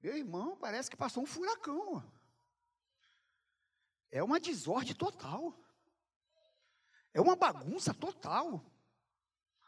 Meu 0.00 0.16
irmão, 0.16 0.56
parece 0.56 0.88
que 0.88 0.96
passou 0.96 1.24
um 1.24 1.26
furacão. 1.26 2.08
É 4.08 4.22
uma 4.22 4.38
desordem 4.38 4.94
total. 4.94 5.58
É 7.12 7.20
uma 7.20 7.34
bagunça 7.34 7.92
total. 7.92 8.64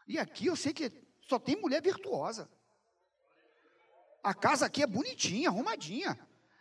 E 0.07 0.17
aqui 0.17 0.47
eu 0.47 0.55
sei 0.55 0.73
que 0.73 0.93
só 1.23 1.41
tem 1.41 1.57
mulher 1.57 1.83
virtuosa. 1.83 2.49
A 4.27 4.35
casa 4.35 4.67
aqui 4.67 4.83
é 4.83 4.89
bonitinha, 4.89 5.49
arrumadinha, 5.49 6.19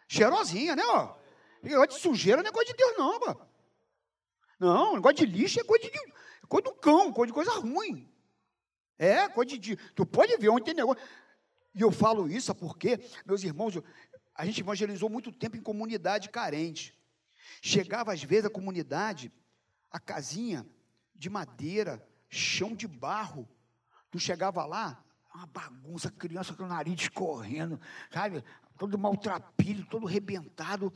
cheirosinha, 0.08 0.76
né? 0.76 0.84
Ó. 0.86 1.16
Negócio 1.64 1.96
de 1.96 2.00
sujeira 2.00 2.44
não 2.44 2.50
é 2.52 2.54
coisa 2.54 2.72
de 2.72 2.78
Deus, 2.78 2.96
não, 2.96 3.20
pô. 3.20 3.42
Não, 4.60 4.94
negócio 4.94 5.18
de 5.18 5.26
lixo 5.26 5.60
é 5.60 5.64
coisa, 5.64 5.90
de, 5.90 5.98
é 5.98 6.48
coisa 6.48 6.64
do 6.66 6.76
cão, 6.76 7.12
coisa 7.12 7.32
de 7.32 7.34
coisa 7.34 7.52
ruim. 7.54 8.08
É, 9.00 9.28
coisa 9.30 9.58
de. 9.58 9.76
Tu 9.96 10.06
pode 10.06 10.38
ver 10.38 10.50
onde 10.50 10.66
tem 10.66 10.76
negócio. 10.76 11.04
E 11.74 11.82
eu 11.82 11.92
falo 11.92 12.30
isso 12.30 12.54
porque, 12.54 13.00
meus 13.26 13.42
irmãos, 13.42 13.74
a 14.36 14.46
gente 14.46 14.62
evangelizou 14.62 15.10
muito 15.10 15.32
tempo 15.32 15.58
em 15.58 15.62
comunidade 15.62 16.30
carente. 16.30 16.96
Chegava 17.64 18.14
às 18.14 18.22
vezes 18.22 18.46
a 18.46 18.50
comunidade, 18.52 19.34
a 19.90 20.00
casinha 20.00 20.64
de 21.16 21.32
madeira, 21.32 22.08
chão 22.30 22.76
de 22.76 22.88
barro. 22.88 23.50
Tu 24.12 24.20
chegava 24.20 24.64
lá, 24.68 25.04
uma 25.36 25.46
bagunça, 25.48 26.10
criança 26.10 26.54
com 26.54 26.64
o 26.64 26.68
nariz 26.68 27.02
escorrendo, 27.02 27.80
sabe? 28.12 28.44
Todo 28.78 28.98
maltrapilho, 28.98 29.86
todo 29.86 30.06
rebentado. 30.06 30.92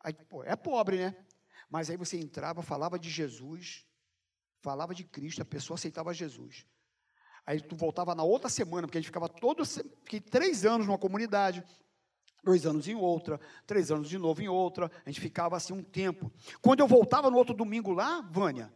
Aí, 0.00 0.12
pô, 0.12 0.42
é 0.44 0.56
pobre, 0.56 0.98
né? 0.98 1.16
Mas 1.70 1.90
aí 1.90 1.96
você 1.96 2.18
entrava, 2.18 2.62
falava 2.62 2.98
de 2.98 3.10
Jesus, 3.10 3.86
falava 4.60 4.94
de 4.94 5.04
Cristo, 5.04 5.42
a 5.42 5.44
pessoa 5.44 5.76
aceitava 5.76 6.14
Jesus. 6.14 6.66
Aí 7.46 7.60
tu 7.60 7.76
voltava 7.76 8.14
na 8.14 8.22
outra 8.22 8.48
semana, 8.48 8.86
porque 8.86 8.98
a 8.98 9.00
gente 9.00 9.08
ficava 9.08 9.28
todo, 9.28 9.64
fiquei 9.66 10.20
três 10.20 10.64
anos 10.64 10.86
numa 10.86 10.98
comunidade, 10.98 11.62
dois 12.42 12.64
anos 12.64 12.88
em 12.88 12.94
outra, 12.94 13.38
três 13.66 13.90
anos 13.90 14.08
de 14.08 14.18
novo 14.18 14.40
em 14.40 14.48
outra, 14.48 14.90
a 15.04 15.10
gente 15.10 15.20
ficava 15.20 15.56
assim 15.56 15.72
um 15.72 15.82
tempo. 15.82 16.32
Quando 16.62 16.80
eu 16.80 16.86
voltava 16.86 17.30
no 17.30 17.36
outro 17.36 17.54
domingo 17.54 17.92
lá, 17.92 18.22
Vânia, 18.22 18.72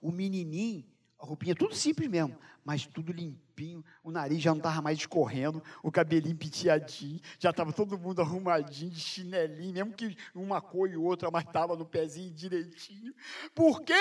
o 0.00 0.12
menininho, 0.12 0.84
a 1.18 1.26
roupinha 1.26 1.54
tudo 1.54 1.74
simples 1.74 2.08
mesmo, 2.08 2.38
mas 2.64 2.86
tudo 2.86 3.12
limpinho, 3.12 3.84
o 4.02 4.10
nariz 4.10 4.40
já 4.40 4.50
não 4.50 4.58
estava 4.58 4.80
mais 4.80 4.98
escorrendo, 4.98 5.62
o 5.82 5.92
cabelinho 5.92 6.36
penteadinho, 6.36 7.20
já 7.38 7.50
estava 7.50 7.72
todo 7.72 7.98
mundo 7.98 8.22
arrumadinho, 8.22 8.90
de 8.90 9.00
chinelinho, 9.00 9.74
mesmo 9.74 9.92
que 9.92 10.16
uma 10.34 10.60
cor 10.60 10.88
e 10.88 10.96
outra, 10.96 11.30
mas 11.30 11.44
estava 11.44 11.76
no 11.76 11.84
pezinho 11.84 12.32
direitinho. 12.32 13.14
Por 13.54 13.82
quê? 13.82 13.94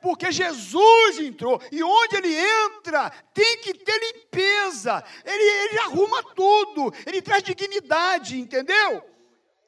Porque 0.00 0.30
Jesus 0.30 1.18
entrou, 1.18 1.60
e 1.72 1.82
onde 1.82 2.16
ele 2.16 2.34
entra, 2.34 3.10
tem 3.32 3.58
que 3.58 3.74
ter 3.74 3.98
limpeza, 4.14 5.02
ele, 5.24 5.70
ele 5.70 5.78
arruma 5.80 6.22
tudo, 6.34 6.92
ele 7.04 7.20
traz 7.20 7.42
dignidade, 7.42 8.38
entendeu? 8.38 9.02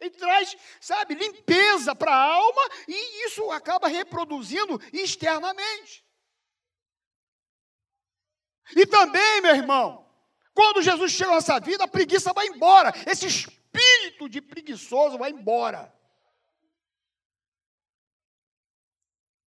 Ele 0.01 0.11
traz, 0.11 0.57
sabe, 0.81 1.15
limpeza 1.15 1.95
para 1.95 2.13
a 2.13 2.35
alma 2.35 2.63
e 2.87 3.27
isso 3.27 3.51
acaba 3.51 3.89
reproduzindo 3.89 4.81
externamente. 4.93 6.06
E 8.75 8.87
também, 8.87 9.41
meu 9.43 9.55
irmão, 9.55 10.07
quando 10.55 10.83
Jesus 10.83 11.13
chega 11.13 11.31
na 11.31 11.37
nossa 11.37 11.61
vida, 11.61 11.85
a 11.85 11.89
preguiça 11.89 12.33
vai 12.33 12.47
embora. 12.47 12.93
Esse 13.07 13.27
espírito 13.27 14.29
de 14.29 14.41
preguiçoso 14.41 15.19
vai 15.19 15.31
embora. 15.31 15.95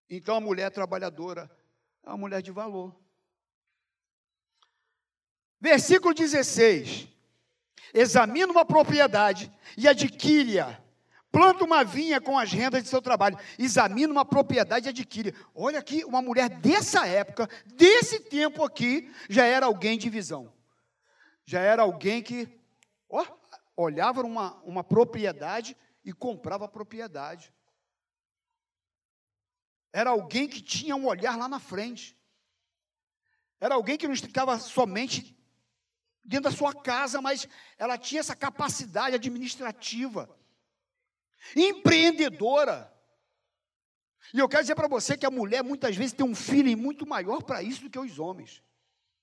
Então 0.10 0.36
a 0.36 0.42
mulher 0.42 0.72
trabalhadora 0.72 1.50
é 2.04 2.10
uma 2.10 2.18
mulher 2.18 2.42
de 2.42 2.52
valor. 2.52 2.96
Versículo 5.60 6.14
16: 6.14 7.08
Examina 7.94 8.52
uma 8.52 8.66
propriedade 8.66 9.52
e 9.78 9.88
adquire-a 9.88 10.82
planta 11.32 11.64
uma 11.64 11.84
vinha 11.84 12.20
com 12.20 12.38
as 12.38 12.52
rendas 12.52 12.84
de 12.84 12.90
seu 12.90 13.02
trabalho, 13.02 13.38
examina 13.58 14.12
uma 14.12 14.26
propriedade 14.26 14.88
e 14.88 14.90
adquire. 14.90 15.36
Olha 15.54 15.80
aqui, 15.80 16.04
uma 16.04 16.22
mulher 16.22 16.50
dessa 16.50 17.06
época, 17.08 17.50
desse 17.66 18.20
tempo 18.20 18.64
aqui, 18.64 19.14
já 19.30 19.46
era 19.46 19.66
alguém 19.66 19.98
de 19.98 20.10
visão. 20.10 20.54
Já 21.46 21.62
era 21.62 21.84
alguém 21.84 22.22
que 22.22 22.48
ó, 23.10 23.26
olhava 23.76 24.22
uma, 24.22 24.56
uma 24.64 24.84
propriedade 24.84 25.78
e 26.04 26.12
comprava 26.12 26.66
a 26.66 26.70
propriedade. 26.70 27.54
Era 29.94 30.10
alguém 30.10 30.48
que 30.48 30.62
tinha 30.62 30.96
um 30.96 31.06
olhar 31.06 31.38
lá 31.38 31.48
na 31.48 31.60
frente. 31.60 32.18
Era 33.60 33.76
alguém 33.76 33.98
que 33.98 34.08
não 34.08 34.16
ficava 34.16 34.60
somente 34.60 35.36
dentro 36.24 36.50
da 36.50 36.56
sua 36.56 36.74
casa, 36.74 37.22
mas 37.22 37.48
ela 37.78 37.98
tinha 37.98 38.20
essa 38.20 38.36
capacidade 38.36 39.16
administrativa 39.16 40.30
empreendedora. 41.56 42.94
E 44.34 44.40
eu 44.40 44.50
quero 44.50 44.64
dizer 44.64 44.76
para 44.76 44.88
você 44.88 45.18
que 45.18 45.26
a 45.26 45.32
mulher 45.32 45.64
muitas 45.64 45.96
vezes 45.96 46.14
tem 46.14 46.26
um 46.26 46.36
feeling 46.36 46.76
muito 46.76 47.06
maior 47.08 47.42
para 47.42 47.64
isso 47.64 47.84
do 47.84 47.90
que 47.90 48.00
os 48.00 48.20
homens. 48.20 48.62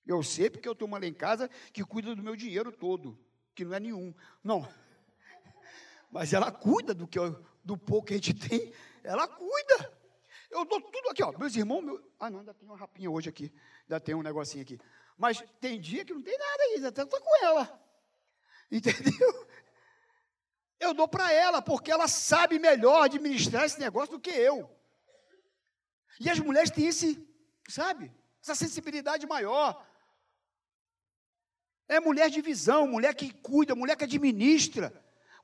Eu 0.06 0.23
sei 0.23 0.50
porque 0.50 0.68
eu 0.68 0.75
tenho 0.75 0.88
uma 0.88 0.99
lá 0.99 1.06
em 1.06 1.14
casa 1.14 1.49
que 1.73 1.85
cuida 1.85 2.14
do 2.14 2.23
meu 2.23 2.37
dinheiro 2.37 2.71
todo, 2.71 3.18
que 3.54 3.64
não 3.64 3.75
é 3.75 3.80
nenhum. 3.80 4.14
Não. 4.42 4.68
Mas 6.11 6.33
ela 6.33 6.50
cuida 6.50 6.94
do 6.94 7.06
que 7.06 7.18
eu, 7.18 7.44
do 7.64 7.76
pouco 7.76 8.09
que 8.09 8.14
a 8.14 8.16
gente 8.16 8.35
tem, 8.35 8.73
ela 9.02 9.26
cuida. 9.26 9.92
Eu 10.50 10.64
dou 10.64 10.80
tudo 10.80 11.11
aqui, 11.11 11.23
ó. 11.23 11.33
Meus 11.37 11.56
irmãos, 11.56 11.83
meu... 11.83 12.00
ah, 12.21 12.30
não, 12.30 12.40
ainda 12.40 12.54
tem 12.54 12.68
uma 12.68 12.76
rapinha 12.76 13.11
hoje 13.11 13.28
aqui. 13.28 13.52
Ainda 13.83 13.99
tem 13.99 14.14
um 14.14 14.23
negocinho 14.23 14.62
aqui. 14.62 14.78
Mas 15.16 15.42
tem 15.61 15.80
dia 15.80 16.04
que 16.04 16.14
não 16.14 16.23
tem 16.23 16.37
nada 16.38 16.62
ainda, 16.64 16.88
estou 16.88 17.21
com 17.21 17.44
ela. 17.44 17.80
Entendeu? 18.71 19.47
Eu 20.84 20.94
dou 20.94 21.08
para 21.08 21.32
ela, 21.32 21.62
porque 21.62 21.90
ela 21.90 22.06
sabe 22.06 22.58
melhor 22.58 23.04
administrar 23.04 23.64
esse 23.64 23.80
negócio 23.80 24.12
do 24.12 24.20
que 24.20 24.30
eu. 24.30 24.70
E 26.20 26.30
as 26.30 26.38
mulheres 26.38 26.70
têm 26.70 26.86
esse, 26.86 27.26
sabe, 27.68 28.12
essa 28.42 28.54
sensibilidade 28.54 29.26
maior. 29.26 29.84
É 31.88 31.98
mulher 32.00 32.30
de 32.30 32.40
visão, 32.40 32.86
mulher 32.86 33.14
que 33.14 33.32
cuida, 33.32 33.74
mulher 33.74 33.96
que 33.96 34.04
administra. 34.04 34.92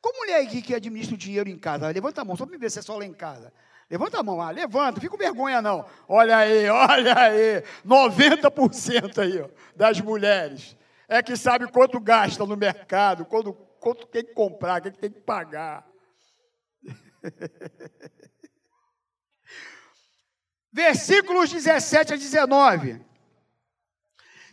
Qual 0.01 0.15
mulher 0.17 0.43
aqui 0.43 0.63
que 0.63 0.75
administra 0.75 1.15
o 1.15 1.19
dinheiro 1.19 1.49
em 1.49 1.59
casa? 1.59 1.89
Levanta 1.89 2.23
a 2.23 2.25
mão, 2.25 2.37
só 2.37 2.45
para 2.45 2.53
me 2.53 2.59
ver 2.59 2.71
se 2.71 2.79
é 2.79 2.83
só 2.83 2.97
lá 2.97 3.05
em 3.05 3.13
casa. 3.13 3.53
Levanta 3.91 4.21
a 4.21 4.23
mão, 4.23 4.41
ah, 4.41 4.51
levanta, 4.51 5.01
fica 5.01 5.11
com 5.11 5.19
vergonha 5.19 5.61
não. 5.61 5.85
Olha 6.09 6.39
aí, 6.39 6.69
olha 6.71 7.19
aí, 7.19 7.63
90% 7.85 9.19
aí 9.19 9.43
ó, 9.43 9.49
das 9.75 10.01
mulheres 10.01 10.77
é 11.09 11.21
que 11.21 11.37
sabe 11.37 11.67
quanto 11.67 11.99
gasta 11.99 12.47
no 12.47 12.57
mercado, 12.57 13.25
quanto 13.25 13.53
quanto 13.81 14.07
tem 14.07 14.25
que 14.25 14.33
comprar, 14.35 14.81
o 14.81 14.85
que 14.85 14.91
tem 14.93 15.11
que 15.11 15.21
pagar. 15.21 15.85
Versículos 20.73 21.51
17 21.51 22.15
a 22.15 22.17
19. 22.17 23.05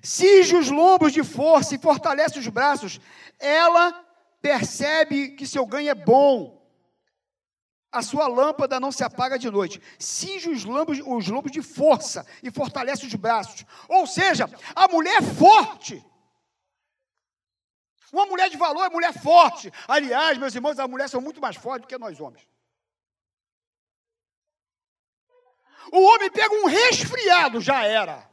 Cinge 0.01 0.55
os 0.55 0.69
lombos 0.71 1.13
de 1.13 1.23
força 1.23 1.75
e 1.75 1.79
fortalece 1.79 2.39
os 2.39 2.47
braços. 2.47 2.99
Ela 3.39 3.93
percebe 4.41 5.29
que 5.31 5.45
seu 5.45 5.65
ganho 5.65 5.89
é 5.89 5.95
bom. 5.95 6.57
A 7.91 8.01
sua 8.01 8.27
lâmpada 8.27 8.79
não 8.79 8.91
se 8.91 9.03
apaga 9.03 9.37
de 9.37 9.49
noite. 9.49 9.81
Cinge 9.99 10.49
os 10.49 10.63
lombos, 10.63 10.99
os 11.05 11.27
lombos 11.27 11.51
de 11.51 11.61
força 11.61 12.25
e 12.41 12.51
fortalece 12.51 13.05
os 13.05 13.13
braços. 13.15 13.65
Ou 13.87 14.07
seja, 14.07 14.49
a 14.75 14.87
mulher 14.87 15.21
é 15.21 15.21
forte. 15.21 16.03
Uma 18.11 18.25
mulher 18.25 18.49
de 18.49 18.57
valor 18.57 18.85
é 18.85 18.89
mulher 18.89 19.13
forte. 19.13 19.71
Aliás, 19.87 20.37
meus 20.37 20.55
irmãos, 20.55 20.79
as 20.79 20.89
mulheres 20.89 21.11
são 21.11 21.21
muito 21.21 21.41
mais 21.41 21.55
fortes 21.55 21.81
do 21.81 21.87
que 21.87 21.97
nós 21.97 22.19
homens. 22.19 22.47
O 25.91 26.01
homem 26.01 26.29
pega 26.31 26.53
um 26.53 26.65
resfriado, 26.65 27.61
já 27.61 27.83
era. 27.83 28.29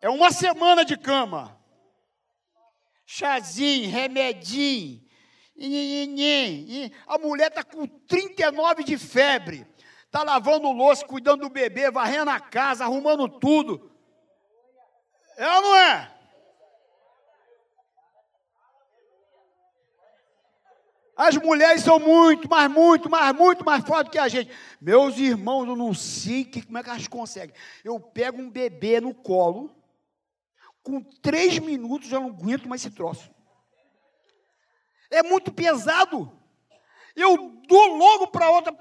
É 0.00 0.08
uma 0.08 0.30
semana 0.30 0.84
de 0.84 0.96
cama. 0.96 1.58
Chazinho, 3.06 3.90
remedinho. 3.90 5.02
A 7.06 7.18
mulher 7.18 7.48
está 7.48 7.62
com 7.62 7.86
39 7.86 8.84
de 8.84 8.98
febre. 8.98 9.66
Está 10.04 10.22
lavando 10.22 10.70
louça, 10.70 11.04
cuidando 11.06 11.40
do 11.42 11.50
bebê, 11.50 11.90
varrendo 11.90 12.30
a 12.30 12.40
casa, 12.40 12.84
arrumando 12.84 13.28
tudo. 13.28 13.90
É 15.36 15.56
ou 15.56 15.62
não 15.62 15.76
é? 15.76 16.13
As 21.16 21.36
mulheres 21.36 21.82
são 21.82 22.00
muito, 22.00 22.48
mas 22.48 22.70
muito, 22.70 23.08
mas 23.08 23.34
muito 23.34 23.64
mais 23.64 23.84
fortes 23.84 24.10
que 24.10 24.18
a 24.18 24.26
gente. 24.26 24.50
Meus 24.80 25.16
irmãos, 25.16 25.66
eu 25.66 25.76
não 25.76 25.94
sei 25.94 26.44
que, 26.44 26.62
como 26.62 26.76
é 26.78 26.82
que 26.82 26.90
elas 26.90 27.06
conseguem. 27.06 27.54
Eu 27.84 28.00
pego 28.00 28.42
um 28.42 28.50
bebê 28.50 29.00
no 29.00 29.14
colo, 29.14 29.74
com 30.82 31.00
três 31.00 31.58
minutos 31.60 32.08
já 32.08 32.18
não 32.18 32.28
aguento 32.28 32.68
mais 32.68 32.84
esse 32.84 32.94
troço. 32.94 33.30
É 35.08 35.22
muito 35.22 35.52
pesado. 35.52 36.32
Eu 37.14 37.62
dou 37.68 37.96
logo 37.96 38.26
para 38.28 38.50
outra. 38.50 38.76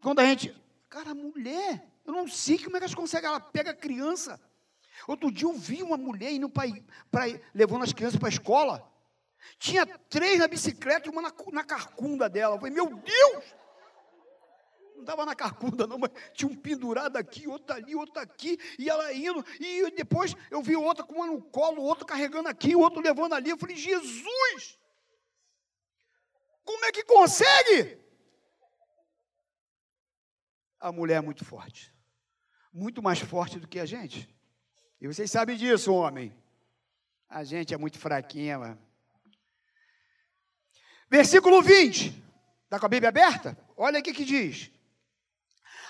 Quando 0.00 0.20
a 0.20 0.24
gente. 0.24 0.54
Cara, 0.88 1.14
mulher, 1.14 1.84
eu 2.06 2.12
não 2.12 2.28
sei 2.28 2.56
como 2.58 2.76
é 2.76 2.78
que 2.78 2.84
elas 2.84 2.94
conseguem. 2.94 3.28
Ela 3.28 3.40
pega 3.40 3.72
a 3.72 3.74
criança. 3.74 4.40
Outro 5.06 5.32
dia 5.32 5.46
eu 5.46 5.52
vi 5.52 5.82
uma 5.82 5.96
mulher 5.96 6.32
indo 6.32 6.48
para 6.48 6.66
levando 7.52 7.82
as 7.82 7.92
crianças 7.92 8.18
para 8.18 8.28
a 8.28 8.30
escola. 8.30 8.95
Tinha 9.58 9.86
três 9.86 10.38
na 10.38 10.48
bicicleta 10.48 11.08
e 11.08 11.10
uma 11.10 11.22
na, 11.22 11.32
na 11.52 11.64
carcunda 11.64 12.28
dela. 12.28 12.54
Eu 12.56 12.58
falei, 12.58 12.74
meu 12.74 12.94
Deus! 12.94 13.44
Não 14.94 15.02
estava 15.02 15.26
na 15.26 15.34
carcunda, 15.34 15.86
não, 15.86 15.98
mas 15.98 16.10
tinha 16.32 16.50
um 16.50 16.56
pendurado 16.56 17.18
aqui, 17.18 17.46
outro 17.46 17.74
ali, 17.74 17.94
outro 17.94 18.18
aqui, 18.20 18.58
e 18.78 18.88
ela 18.88 19.12
indo, 19.12 19.44
e 19.60 19.90
depois 19.90 20.34
eu 20.50 20.62
vi 20.62 20.74
outra 20.74 21.04
com 21.04 21.16
uma 21.16 21.26
no 21.26 21.42
colo, 21.42 21.82
outro 21.82 22.06
carregando 22.06 22.48
aqui, 22.48 22.74
outro 22.74 23.02
levando 23.02 23.34
ali. 23.34 23.50
Eu 23.50 23.58
falei, 23.58 23.76
Jesus! 23.76 24.78
Como 26.64 26.84
é 26.86 26.92
que 26.92 27.04
consegue? 27.04 28.00
A 30.80 30.90
mulher 30.90 31.16
é 31.16 31.20
muito 31.20 31.44
forte, 31.44 31.94
muito 32.72 33.02
mais 33.02 33.20
forte 33.20 33.58
do 33.58 33.68
que 33.68 33.78
a 33.78 33.86
gente. 33.86 34.34
E 35.00 35.06
vocês 35.06 35.30
sabem 35.30 35.56
disso, 35.56 35.92
homem. 35.92 36.34
A 37.28 37.44
gente 37.44 37.74
é 37.74 37.76
muito 37.76 37.98
fraquinha, 37.98 38.58
mano. 38.58 38.85
Versículo 41.08 41.62
20. 41.62 42.24
Está 42.64 42.80
com 42.80 42.86
a 42.86 42.88
Bíblia 42.88 43.08
aberta? 43.08 43.56
Olha 43.76 43.98
aqui 43.98 44.12
que 44.12 44.24
diz. 44.24 44.70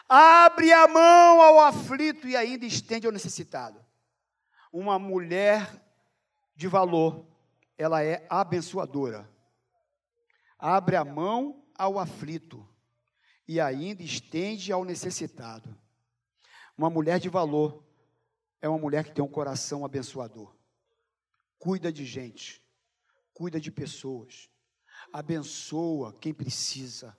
Abre 0.09 0.73
a 0.73 0.87
mão 0.87 1.41
ao 1.41 1.61
aflito 1.61 2.29
e 2.29 2.37
ainda 2.37 2.65
estende 2.65 3.07
ao 3.07 3.13
necessitado. 3.13 3.85
Uma 4.73 4.99
mulher 4.99 5.83
de 6.55 6.69
valor, 6.69 7.27
ela 7.79 8.03
é 8.03 8.27
abençoadora. 8.29 9.29
Abre 10.59 10.97
a 10.97 11.05
mão 11.05 11.65
ao 11.75 11.99
aflito 11.99 12.67
e 13.49 13.61
ainda 13.61 14.03
estende 14.03 14.71
ao 14.71 14.85
necessitado. 14.85 15.77
Uma 16.77 16.91
mulher 16.91 17.19
de 17.19 17.29
valor 17.29 17.83
é 18.61 18.69
uma 18.69 18.79
mulher 18.79 19.05
que 19.05 19.13
tem 19.13 19.25
um 19.25 19.29
coração 19.29 19.85
abençoador. 19.85 20.55
Cuida 21.59 21.91
de 21.91 22.05
gente, 22.05 22.63
cuida 23.33 23.59
de 23.59 23.71
pessoas 23.71 24.51
abençoa 25.13 26.13
quem 26.21 26.33
precisa. 26.35 27.17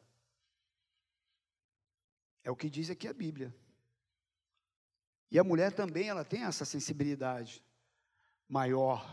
É 2.43 2.51
o 2.51 2.55
que 2.55 2.69
diz 2.69 2.89
aqui 2.89 3.07
a 3.07 3.13
Bíblia. 3.13 3.53
E 5.29 5.37
a 5.37 5.43
mulher 5.43 5.73
também, 5.73 6.07
ela 6.07 6.23
tem 6.23 6.43
essa 6.43 6.63
sensibilidade 6.63 7.63
maior. 8.47 9.05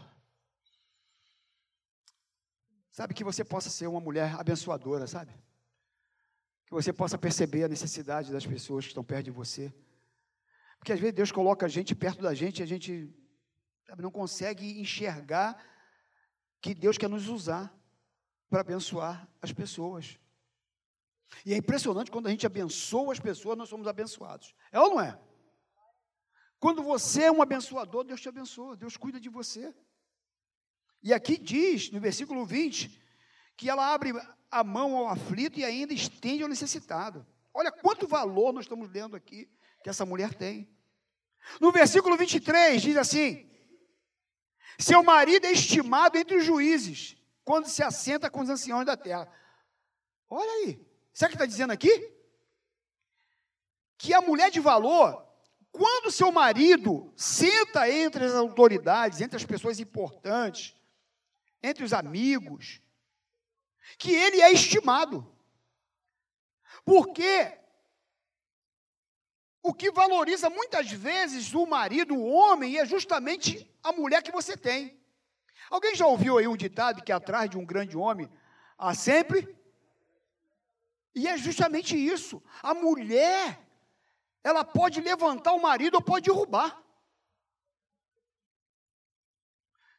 Sabe 2.93 3.13
que 3.13 3.25
você 3.25 3.45
possa 3.45 3.69
ser 3.69 3.89
uma 3.89 4.01
mulher 4.01 4.39
abençoadora, 4.39 5.07
sabe? 5.09 5.33
Que 6.67 6.73
você 6.73 6.93
possa 6.93 7.19
perceber 7.19 7.65
a 7.65 7.69
necessidade 7.69 8.31
das 8.31 8.47
pessoas 8.47 8.85
que 8.85 8.91
estão 8.91 9.03
perto 9.03 9.25
de 9.25 9.31
você. 9.33 9.75
Porque 10.79 10.93
às 10.93 11.01
vezes 11.01 11.15
Deus 11.15 11.33
coloca 11.33 11.67
a 11.67 11.69
gente 11.69 11.95
perto 11.95 12.23
da 12.23 12.35
gente 12.35 12.61
e 12.61 12.63
a 12.63 12.67
gente 12.67 13.13
sabe, 13.85 14.03
não 14.03 14.13
consegue 14.13 14.81
enxergar 14.81 15.61
que 16.61 16.75
Deus 16.75 16.97
quer 16.97 17.09
nos 17.09 17.27
usar 17.27 17.75
para 18.55 18.61
abençoar 18.61 19.29
as 19.43 19.53
pessoas. 19.53 20.17
E 21.45 21.53
é 21.53 21.57
impressionante 21.57 22.09
quando 22.09 22.29
a 22.29 22.31
gente 22.31 22.47
abençoa 22.47 23.13
as 23.13 23.19
pessoas, 23.19 23.59
nós 23.59 23.69
somos 23.69 23.89
abençoados. 23.89 24.55
É 24.71 24.79
ou 24.79 24.91
não 24.91 25.01
é? 25.01 25.19
Quando 26.61 26.81
você 26.81 27.25
é 27.25 27.33
um 27.33 27.43
abençoador, 27.43 28.05
Deus 28.05 28.21
te 28.21 28.29
abençoa, 28.29 28.77
Deus 28.77 28.97
cuida 28.97 29.19
de 29.19 29.29
você. 29.29 29.75
E 31.03 31.13
aqui 31.13 31.37
diz, 31.37 31.91
no 31.91 31.99
versículo 31.99 32.47
20, 32.47 32.97
que 33.57 33.69
ela 33.69 33.93
abre 33.93 34.13
a 34.49 34.63
mão 34.63 34.97
ao 34.99 35.09
aflito 35.09 35.59
e 35.59 35.65
ainda 35.65 35.93
estende 35.93 36.45
ao 36.45 36.49
necessitado. 36.49 37.27
Olha 37.53 37.73
quanto 37.73 38.07
valor 38.07 38.53
nós 38.53 38.67
estamos 38.67 38.89
lendo 38.89 39.17
aqui 39.17 39.51
que 39.83 39.91
essa 39.91 40.07
mulher 40.07 40.33
tem. 40.33 40.73
No 41.61 41.73
versículo 41.73 42.17
23 42.17 42.81
diz 42.81 42.97
assim: 42.97 43.51
Seu 44.79 45.03
marido 45.03 45.45
é 45.45 45.51
estimado 45.51 46.17
entre 46.17 46.37
os 46.37 46.45
juízes 46.45 47.17
quando 47.45 47.69
se 47.69 47.83
assenta 47.83 48.31
com 48.31 48.41
os 48.41 48.49
anciões 48.49 48.87
da 48.87 48.97
terra. 48.97 49.31
Olha 50.29 50.51
aí, 50.51 50.75
o 50.75 51.19
que 51.19 51.25
está 51.27 51.47
dizendo 51.47 51.73
aqui? 51.73 52.13
Que 53.99 54.15
a 54.15 54.21
mulher 54.21 54.51
de 54.51 54.61
valor, 54.61 55.25
quando 55.71 56.11
seu 56.11 56.33
marido 56.33 57.13
senta 57.17 57.89
entre 57.89 58.25
as 58.25 58.35
autoridades, 58.35 59.21
entre 59.21 59.37
as 59.37 59.45
pessoas 59.45 59.79
importantes, 59.79 60.75
entre 61.63 61.85
os 61.85 61.93
amigos, 61.93 62.81
que 63.99 64.13
ele 64.13 64.41
é 64.41 64.51
estimado. 64.53 65.31
Porque 66.85 67.59
o 69.63 69.73
que 69.73 69.91
valoriza 69.91 70.51
muitas 70.51 70.91
vezes 70.91 71.55
o 71.55 71.67
marido, 71.67 72.15
o 72.15 72.27
homem, 72.27 72.79
é 72.79 72.85
justamente 72.85 73.71
a 73.83 73.93
mulher 73.93 74.23
que 74.23 74.33
você 74.33 74.57
tem. 74.57 75.03
Alguém 75.71 75.95
já 75.95 76.07
ouviu 76.07 76.39
aí 76.39 76.47
um 76.47 76.57
ditado 76.57 77.03
que 77.03 77.13
atrás 77.13 77.49
de 77.51 77.59
um 77.59 77.65
grande 77.65 77.97
homem 77.97 78.31
há 78.79 78.95
sempre? 78.95 79.57
E 81.15 81.29
é 81.29 81.37
justamente 81.37 81.97
isso. 81.97 82.43
A 82.63 82.75
mulher, 82.75 83.61
ela 84.43 84.65
pode 84.65 85.01
levantar 85.01 85.53
o 85.53 85.63
marido 85.63 85.95
ou 85.95 86.03
pode 86.03 86.27
derrubar. 86.27 86.83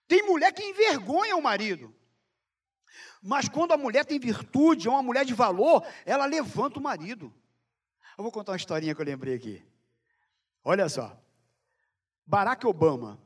Tem 0.07 0.23
mulher 0.23 0.51
que 0.53 0.63
envergonha 0.63 1.35
o 1.35 1.41
marido. 1.41 1.95
Mas 3.21 3.49
quando 3.49 3.71
a 3.71 3.77
mulher 3.77 4.05
tem 4.05 4.19
virtude, 4.19 4.87
é 4.87 4.91
uma 4.91 5.01
mulher 5.01 5.25
de 5.25 5.33
valor, 5.33 5.83
ela 6.05 6.25
levanta 6.25 6.79
o 6.79 6.83
marido. 6.83 7.33
Eu 8.17 8.23
vou 8.23 8.31
contar 8.31 8.51
uma 8.51 8.57
historinha 8.57 8.93
que 8.93 9.01
eu 9.01 9.05
lembrei 9.05 9.33
aqui. 9.33 9.65
Olha 10.63 10.87
só. 10.87 11.19
Barack 12.25 12.65
Obama, 12.67 13.19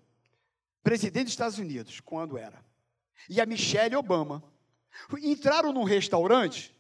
presidente 0.84 1.26
dos 1.26 1.34
Estados 1.34 1.58
Unidos, 1.58 2.00
quando 2.00 2.38
era, 2.38 2.64
e 3.30 3.40
a 3.40 3.46
Michelle 3.46 3.96
Obama, 3.96 4.44
entraram 5.22 5.72
num 5.72 5.84
restaurante 5.84 6.76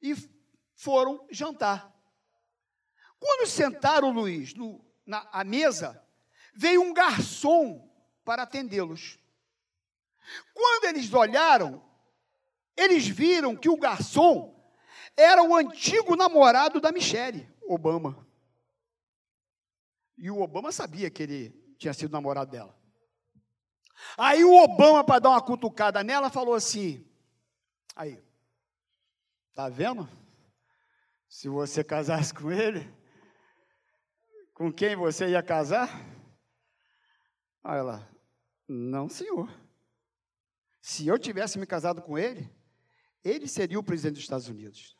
e 0.00 0.14
foram 0.74 1.26
jantar. 1.30 1.92
Quando 3.18 3.46
sentaram, 3.46 4.10
Luiz, 4.10 4.54
no, 4.54 4.84
na 5.06 5.28
a 5.32 5.44
mesa, 5.44 6.02
veio 6.54 6.82
um 6.82 6.92
garçom 6.92 7.90
para 8.24 8.42
atendê-los. 8.42 9.18
Quando 10.52 10.84
eles 10.84 11.12
olharam, 11.12 11.82
eles 12.76 13.06
viram 13.06 13.56
que 13.56 13.68
o 13.68 13.76
garçom 13.76 14.54
era 15.16 15.42
o 15.42 15.54
antigo 15.54 16.16
namorado 16.16 16.80
da 16.80 16.90
Michelle 16.90 17.48
Obama. 17.62 18.26
E 20.16 20.30
o 20.30 20.40
Obama 20.40 20.72
sabia 20.72 21.10
que 21.10 21.22
ele 21.22 21.74
tinha 21.78 21.92
sido 21.92 22.12
namorado 22.12 22.50
dela. 22.50 22.83
Aí 24.16 24.44
o 24.44 24.54
Obama, 24.62 25.02
para 25.04 25.18
dar 25.18 25.30
uma 25.30 25.42
cutucada 25.42 26.04
nela, 26.04 26.30
falou 26.30 26.54
assim: 26.54 27.04
Aí, 27.96 28.22
tá 29.54 29.68
vendo? 29.68 30.08
Se 31.28 31.48
você 31.48 31.82
casasse 31.82 32.32
com 32.32 32.50
ele, 32.52 32.88
com 34.52 34.72
quem 34.72 34.94
você 34.94 35.28
ia 35.28 35.42
casar? 35.42 35.88
Aí 37.62 37.78
ela, 37.78 38.08
não, 38.68 39.08
senhor. 39.08 39.48
Se 40.80 41.06
eu 41.06 41.18
tivesse 41.18 41.58
me 41.58 41.66
casado 41.66 42.02
com 42.02 42.18
ele, 42.18 42.48
ele 43.24 43.48
seria 43.48 43.78
o 43.78 43.82
presidente 43.82 44.14
dos 44.14 44.24
Estados 44.24 44.48
Unidos. 44.48 44.96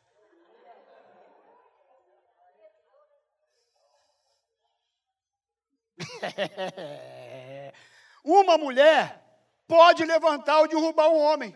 Uma 8.25 8.57
mulher 8.57 9.23
pode 9.69 10.03
levantar 10.05 10.61
ou 10.61 10.69
derrubar 10.69 11.11
um 11.11 11.19
homem. 11.19 11.55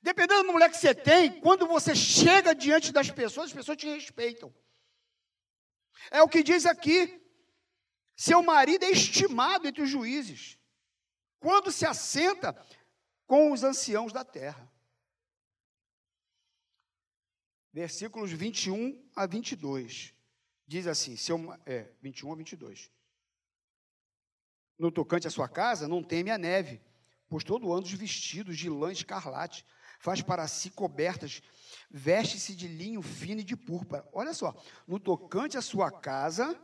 Dependendo 0.00 0.46
da 0.46 0.52
mulher 0.52 0.70
que 0.70 0.78
você 0.78 0.94
tem, 0.94 1.40
quando 1.40 1.66
você 1.66 1.94
chega 1.94 2.54
diante 2.54 2.90
das 2.90 3.10
pessoas, 3.10 3.48
as 3.48 3.52
pessoas 3.52 3.76
te 3.76 3.86
respeitam. 3.86 4.54
É 6.10 6.22
o 6.22 6.28
que 6.28 6.42
diz 6.42 6.64
aqui. 6.64 7.22
Seu 8.16 8.42
marido 8.42 8.84
é 8.84 8.90
estimado 8.90 9.68
entre 9.68 9.82
os 9.82 9.90
juízes, 9.90 10.58
quando 11.38 11.70
se 11.70 11.84
assenta 11.84 12.56
com 13.26 13.52
os 13.52 13.62
anciãos 13.62 14.10
da 14.10 14.24
terra. 14.24 14.72
Versículos 17.72 18.32
21 18.32 19.06
a 19.14 19.26
22. 19.26 20.14
Diz 20.66 20.86
assim, 20.86 21.14
seu, 21.14 21.36
é, 21.66 21.92
21 22.00 22.32
a 22.32 22.36
22. 22.36 22.90
No 24.78 24.90
tocante 24.90 25.26
à 25.26 25.30
sua 25.30 25.48
casa, 25.48 25.88
não 25.88 26.02
teme 26.02 26.30
a 26.30 26.38
neve, 26.38 26.80
pois 27.28 27.42
todo 27.42 27.72
ano 27.72 27.84
os 27.84 27.92
vestidos 27.92 28.56
de 28.56 28.68
lã 28.68 28.92
escarlate 28.92 29.64
faz 29.98 30.20
para 30.20 30.46
si 30.46 30.70
cobertas, 30.70 31.42
veste-se 31.90 32.54
de 32.54 32.68
linho 32.68 33.02
fino 33.02 33.40
e 33.40 33.44
de 33.44 33.56
púrpura. 33.56 34.06
Olha 34.12 34.34
só, 34.34 34.54
no 34.86 35.00
tocante 35.00 35.56
à 35.56 35.62
sua 35.62 35.90
casa, 35.90 36.58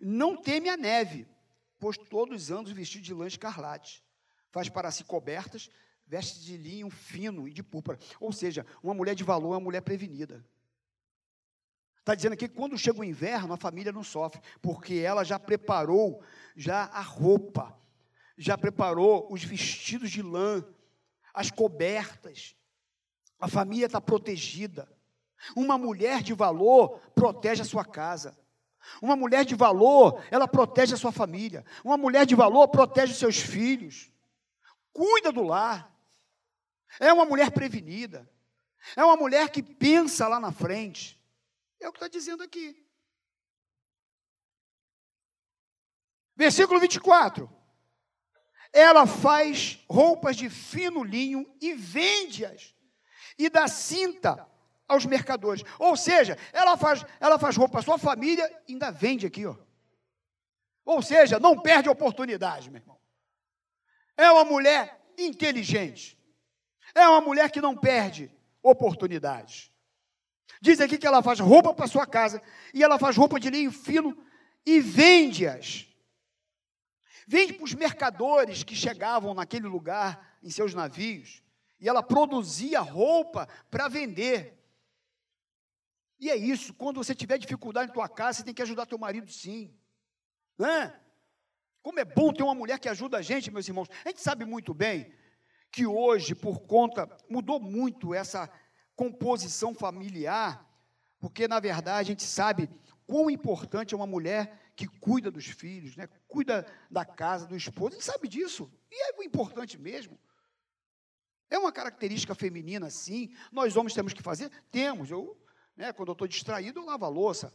não 0.00 0.36
teme 0.36 0.68
a 0.68 0.76
neve, 0.76 1.26
pois 1.78 1.96
todos 1.96 2.44
os 2.44 2.50
anos 2.50 2.72
vestidos 2.72 3.06
de 3.06 3.14
lã 3.14 3.26
escarlate. 3.26 4.02
Faz 4.50 4.68
para 4.68 4.90
si 4.90 5.04
cobertas, 5.04 5.70
veste 6.06 6.40
de 6.40 6.56
linho 6.56 6.90
fino 6.90 7.46
e 7.46 7.52
de 7.52 7.62
púrpura. 7.62 7.98
Ou 8.18 8.32
seja, 8.32 8.66
uma 8.82 8.94
mulher 8.94 9.14
de 9.14 9.22
valor 9.22 9.52
é 9.52 9.58
uma 9.58 9.60
mulher 9.60 9.82
prevenida. 9.82 10.44
Está 12.10 12.16
dizendo 12.16 12.32
aqui 12.32 12.48
que 12.48 12.56
quando 12.56 12.76
chega 12.76 12.98
o 12.98 13.04
inverno, 13.04 13.54
a 13.54 13.56
família 13.56 13.92
não 13.92 14.02
sofre, 14.02 14.42
porque 14.60 14.94
ela 14.94 15.22
já 15.22 15.38
preparou 15.38 16.20
já 16.56 16.86
a 16.86 17.00
roupa, 17.00 17.78
já 18.36 18.58
preparou 18.58 19.32
os 19.32 19.44
vestidos 19.44 20.10
de 20.10 20.20
lã, 20.20 20.64
as 21.32 21.52
cobertas. 21.52 22.56
A 23.38 23.46
família 23.46 23.86
está 23.86 24.00
protegida. 24.00 24.92
Uma 25.54 25.78
mulher 25.78 26.20
de 26.20 26.34
valor 26.34 26.98
protege 27.14 27.62
a 27.62 27.64
sua 27.64 27.84
casa. 27.84 28.36
Uma 29.00 29.14
mulher 29.14 29.44
de 29.44 29.54
valor, 29.54 30.20
ela 30.32 30.48
protege 30.48 30.94
a 30.94 30.98
sua 30.98 31.12
família. 31.12 31.64
Uma 31.84 31.96
mulher 31.96 32.26
de 32.26 32.34
valor 32.34 32.66
protege 32.66 33.12
os 33.12 33.20
seus 33.20 33.38
filhos. 33.38 34.10
Cuida 34.92 35.30
do 35.30 35.44
lar. 35.44 35.96
É 36.98 37.12
uma 37.12 37.24
mulher 37.24 37.52
prevenida. 37.52 38.28
É 38.96 39.04
uma 39.04 39.14
mulher 39.14 39.48
que 39.48 39.62
pensa 39.62 40.26
lá 40.26 40.40
na 40.40 40.50
frente. 40.50 41.19
É 41.80 41.88
o 41.88 41.92
que 41.92 41.98
está 41.98 42.08
dizendo 42.08 42.42
aqui. 42.42 42.86
Versículo 46.36 46.78
24 46.78 47.60
ela 48.72 49.06
faz 49.06 49.84
roupas 49.88 50.36
de 50.36 50.48
fino 50.48 51.02
linho 51.02 51.46
e 51.60 51.74
vende-as, 51.74 52.74
e 53.36 53.48
dá 53.48 53.66
cinta 53.66 54.46
aos 54.86 55.04
mercadores. 55.04 55.62
Ou 55.78 55.96
seja, 55.96 56.38
ela 56.52 56.76
faz, 56.76 57.04
ela 57.18 57.38
faz 57.38 57.56
roupa 57.56 57.72
para 57.72 57.82
sua 57.82 57.98
família 57.98 58.48
e 58.68 58.72
ainda 58.72 58.90
vende 58.90 59.26
aqui, 59.26 59.46
ó. 59.46 59.56
Ou 60.84 61.02
seja, 61.02 61.38
não 61.38 61.60
perde 61.60 61.88
oportunidade, 61.88 62.70
meu 62.70 62.80
irmão. 62.80 62.98
É 64.16 64.30
uma 64.30 64.44
mulher 64.44 65.00
inteligente. 65.16 66.18
É 66.94 67.08
uma 67.08 67.20
mulher 67.20 67.50
que 67.50 67.60
não 67.60 67.76
perde 67.76 68.30
oportunidades. 68.62 69.69
Diz 70.60 70.80
aqui 70.80 70.98
que 70.98 71.06
ela 71.06 71.22
faz 71.22 71.40
roupa 71.40 71.72
para 71.72 71.86
sua 71.86 72.06
casa 72.06 72.42
e 72.74 72.82
ela 72.82 72.98
faz 72.98 73.16
roupa 73.16 73.40
de 73.40 73.50
linho 73.50 73.72
fino 73.72 74.16
e 74.66 74.78
vende-as 74.80 75.90
Vende 77.32 77.52
para 77.52 77.62
os 77.62 77.74
mercadores 77.74 78.64
que 78.64 78.74
chegavam 78.74 79.32
naquele 79.34 79.68
lugar 79.68 80.36
em 80.42 80.50
seus 80.50 80.74
navios. 80.74 81.44
E 81.78 81.88
ela 81.88 82.02
produzia 82.02 82.80
roupa 82.80 83.46
para 83.70 83.86
vender. 83.86 84.60
E 86.18 86.28
é 86.28 86.34
isso, 86.34 86.74
quando 86.74 86.96
você 86.96 87.14
tiver 87.14 87.38
dificuldade 87.38 87.88
em 87.88 87.94
tua 87.94 88.08
casa, 88.08 88.38
você 88.38 88.44
tem 88.44 88.52
que 88.52 88.62
ajudar 88.62 88.84
teu 88.84 88.98
marido 88.98 89.30
sim. 89.30 89.72
Né? 90.58 90.92
Como 91.84 92.00
é 92.00 92.04
bom 92.04 92.32
ter 92.32 92.42
uma 92.42 92.52
mulher 92.52 92.80
que 92.80 92.88
ajuda 92.88 93.18
a 93.18 93.22
gente, 93.22 93.48
meus 93.48 93.68
irmãos. 93.68 93.86
A 94.04 94.08
gente 94.08 94.20
sabe 94.20 94.44
muito 94.44 94.74
bem 94.74 95.14
que 95.70 95.86
hoje, 95.86 96.34
por 96.34 96.58
conta, 96.62 97.08
mudou 97.28 97.60
muito 97.60 98.12
essa 98.12 98.50
composição 99.00 99.72
familiar, 99.72 100.62
porque 101.18 101.48
na 101.48 101.58
verdade 101.58 102.00
a 102.00 102.02
gente 102.02 102.22
sabe 102.22 102.68
quão 103.06 103.30
importante 103.30 103.94
é 103.94 103.96
uma 103.96 104.06
mulher 104.06 104.72
que 104.76 104.86
cuida 104.86 105.30
dos 105.30 105.46
filhos, 105.46 105.96
né? 105.96 106.06
cuida 106.28 106.66
da 106.90 107.02
casa, 107.02 107.46
do 107.46 107.56
esposo, 107.56 107.94
ele 107.94 108.02
sabe 108.02 108.28
disso. 108.28 108.70
E 108.90 109.10
é 109.10 109.24
importante 109.24 109.78
mesmo. 109.78 110.20
É 111.48 111.58
uma 111.58 111.72
característica 111.72 112.34
feminina, 112.34 112.90
sim. 112.90 113.34
Nós 113.50 113.74
homens 113.74 113.94
temos 113.94 114.12
que 114.12 114.22
fazer? 114.22 114.50
Temos. 114.70 115.10
Eu, 115.10 115.34
né, 115.74 115.94
quando 115.94 116.10
eu 116.10 116.12
estou 116.12 116.28
distraído, 116.28 116.80
eu 116.80 116.84
lavo 116.84 117.06
a 117.06 117.08
louça. 117.08 117.54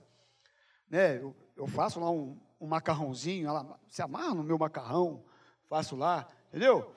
Né, 0.89 1.19
eu, 1.19 1.35
eu 1.55 1.67
faço 1.67 1.99
lá 1.99 2.09
um, 2.09 2.41
um 2.59 2.65
macarrãozinho, 2.65 3.47
ela 3.47 3.79
se 3.87 4.01
amarra 4.01 4.33
no 4.33 4.43
meu 4.43 4.57
macarrão, 4.57 5.23
faço 5.69 5.95
lá, 5.95 6.27
entendeu? 6.49 6.91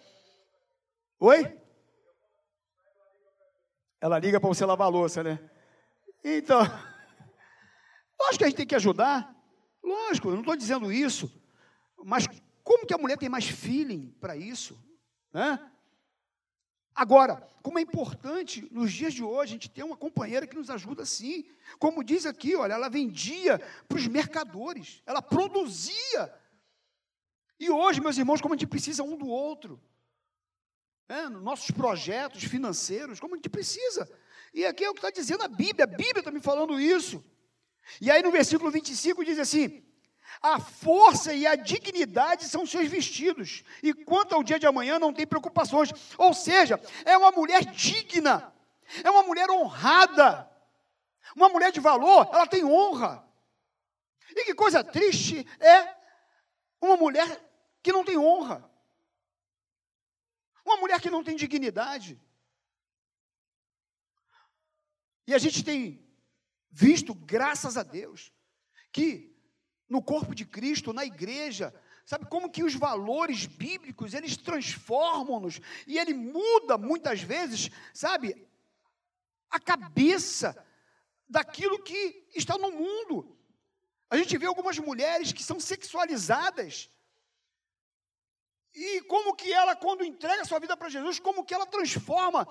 Oi? 1.20 1.67
Ela 4.00 4.18
liga 4.18 4.40
para 4.40 4.48
você 4.48 4.64
lavar 4.64 4.86
a 4.86 4.90
louça, 4.90 5.22
né? 5.22 5.38
Então, 6.22 6.60
acho 8.28 8.38
que 8.38 8.44
a 8.44 8.48
gente 8.48 8.56
tem 8.56 8.66
que 8.66 8.74
ajudar. 8.74 9.34
Lógico, 9.82 10.30
não 10.30 10.40
estou 10.40 10.56
dizendo 10.56 10.92
isso, 10.92 11.30
mas 12.04 12.26
como 12.62 12.86
que 12.86 12.94
a 12.94 12.98
mulher 12.98 13.16
tem 13.16 13.28
mais 13.28 13.48
feeling 13.48 14.14
para 14.20 14.36
isso? 14.36 14.78
Né? 15.32 15.58
Agora, 16.94 17.36
como 17.62 17.78
é 17.78 17.82
importante 17.82 18.66
nos 18.72 18.92
dias 18.92 19.14
de 19.14 19.22
hoje 19.22 19.52
a 19.52 19.54
gente 19.54 19.70
ter 19.70 19.82
uma 19.82 19.96
companheira 19.96 20.46
que 20.46 20.56
nos 20.56 20.68
ajuda 20.68 21.02
assim. 21.02 21.44
Como 21.78 22.02
diz 22.02 22.26
aqui, 22.26 22.56
olha, 22.56 22.72
ela 22.72 22.88
vendia 22.88 23.58
para 23.88 23.98
os 23.98 24.06
mercadores, 24.06 25.02
ela 25.06 25.22
produzia. 25.22 26.34
E 27.58 27.70
hoje, 27.70 28.00
meus 28.00 28.18
irmãos, 28.18 28.40
como 28.40 28.54
a 28.54 28.56
gente 28.56 28.66
precisa 28.66 29.02
um 29.02 29.16
do 29.16 29.28
outro. 29.28 29.80
Nos 31.30 31.42
nossos 31.42 31.70
projetos 31.70 32.44
financeiros, 32.44 33.18
como 33.18 33.34
a 33.34 33.36
gente 33.38 33.48
precisa. 33.48 34.10
E 34.52 34.64
aqui 34.66 34.84
é 34.84 34.90
o 34.90 34.94
que 34.94 34.98
está 34.98 35.10
dizendo 35.10 35.42
a 35.42 35.48
Bíblia, 35.48 35.84
a 35.84 35.86
Bíblia 35.86 36.18
está 36.18 36.30
me 36.30 36.40
falando 36.40 36.78
isso. 36.78 37.24
E 38.00 38.10
aí 38.10 38.22
no 38.22 38.30
versículo 38.30 38.70
25 38.70 39.24
diz 39.24 39.38
assim: 39.38 39.82
a 40.42 40.60
força 40.60 41.32
e 41.32 41.46
a 41.46 41.56
dignidade 41.56 42.44
são 42.44 42.66
seus 42.66 42.88
vestidos, 42.88 43.64
e 43.82 43.92
quanto 43.92 44.34
ao 44.34 44.42
dia 44.42 44.58
de 44.58 44.66
amanhã 44.66 44.98
não 44.98 45.12
tem 45.12 45.26
preocupações. 45.26 45.90
Ou 46.16 46.34
seja, 46.34 46.80
é 47.04 47.16
uma 47.16 47.30
mulher 47.30 47.64
digna, 47.64 48.52
é 49.02 49.10
uma 49.10 49.22
mulher 49.22 49.50
honrada, 49.50 50.48
uma 51.34 51.48
mulher 51.48 51.72
de 51.72 51.80
valor, 51.80 52.28
ela 52.32 52.46
tem 52.46 52.64
honra. 52.64 53.26
E 54.30 54.44
que 54.44 54.54
coisa 54.54 54.84
triste 54.84 55.46
é 55.58 55.94
uma 56.80 56.96
mulher 56.96 57.42
que 57.82 57.92
não 57.92 58.04
tem 58.04 58.18
honra, 58.18 58.67
uma 60.68 60.76
mulher 60.76 61.00
que 61.00 61.10
não 61.10 61.24
tem 61.24 61.36
dignidade. 61.36 62.20
E 65.26 65.34
a 65.34 65.38
gente 65.38 65.64
tem 65.64 66.06
visto, 66.70 67.14
graças 67.14 67.76
a 67.76 67.82
Deus, 67.82 68.32
que 68.92 69.36
no 69.88 70.02
corpo 70.02 70.34
de 70.34 70.44
Cristo, 70.44 70.92
na 70.92 71.04
igreja, 71.04 71.74
sabe 72.04 72.26
como 72.26 72.50
que 72.50 72.62
os 72.62 72.74
valores 72.74 73.46
bíblicos, 73.46 74.14
eles 74.14 74.36
transformam-nos 74.36 75.60
e 75.86 75.98
ele 75.98 76.14
muda 76.14 76.76
muitas 76.76 77.20
vezes, 77.20 77.70
sabe, 77.92 78.46
a 79.50 79.58
cabeça 79.58 80.56
daquilo 81.28 81.82
que 81.82 82.26
está 82.34 82.56
no 82.58 82.70
mundo. 82.70 83.36
A 84.10 84.16
gente 84.16 84.36
vê 84.38 84.46
algumas 84.46 84.78
mulheres 84.78 85.32
que 85.32 85.42
são 85.42 85.60
sexualizadas. 85.60 86.90
E 88.78 89.00
como 89.02 89.34
que 89.34 89.52
ela, 89.52 89.74
quando 89.74 90.04
entrega 90.04 90.44
sua 90.44 90.60
vida 90.60 90.76
para 90.76 90.88
Jesus, 90.88 91.18
como 91.18 91.44
que 91.44 91.52
ela 91.52 91.66
transforma 91.66 92.46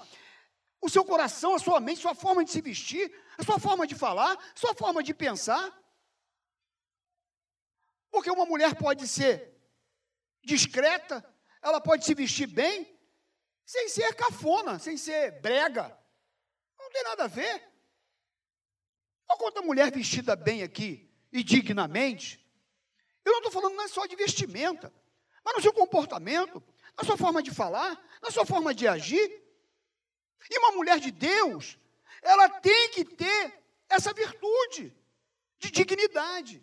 o 0.81 0.89
seu 0.89 1.05
coração, 1.05 1.55
a 1.55 1.59
sua 1.59 1.79
mente, 1.79 1.99
a 1.99 2.01
sua 2.01 2.15
forma 2.15 2.43
de 2.43 2.51
se 2.51 2.59
vestir, 2.59 3.09
a 3.37 3.43
sua 3.45 3.57
forma 3.57 3.87
de 3.87 3.95
falar, 3.95 4.37
sua 4.53 4.75
forma 4.75 5.01
de 5.01 5.13
pensar. 5.13 5.73
Porque 8.11 8.29
uma 8.29 8.45
mulher 8.45 8.75
pode 8.75 9.07
ser 9.07 9.57
discreta, 10.43 11.23
ela 11.61 11.79
pode 11.79 12.03
se 12.03 12.13
vestir 12.13 12.47
bem, 12.47 12.85
sem 13.65 13.87
ser 13.87 14.13
cafona, 14.13 14.79
sem 14.79 14.97
ser 14.97 15.39
brega. 15.39 15.97
Não 16.77 16.89
tem 16.89 17.03
nada 17.03 17.23
a 17.23 17.27
ver. 17.27 17.63
Olha 19.29 19.39
quanta 19.39 19.61
mulher 19.61 19.89
vestida 19.91 20.35
bem 20.35 20.61
aqui 20.61 21.09
e 21.31 21.41
dignamente. 21.41 22.45
Eu 23.23 23.31
não 23.31 23.39
estou 23.39 23.51
falando 23.53 23.77
não 23.77 23.85
é 23.85 23.87
só 23.87 24.05
de 24.05 24.17
vestimenta, 24.17 24.93
mas 25.47 25.55
no 25.55 25.62
seu 25.62 25.71
comportamento, 25.71 26.62
na 26.97 27.05
sua 27.05 27.15
forma 27.15 27.41
de 27.41 27.51
falar, 27.51 27.97
na 28.21 28.29
sua 28.29 28.45
forma 28.45 28.73
de 28.75 28.86
agir. 28.86 29.41
E 30.51 30.60
uma 30.60 30.73
mulher 30.73 30.99
de 30.99 31.10
Deus, 31.10 31.79
ela 32.21 32.49
tem 32.49 32.91
que 32.91 33.05
ter 33.05 33.57
essa 33.88 34.12
virtude 34.13 34.93
de 35.57 35.71
dignidade, 35.71 36.62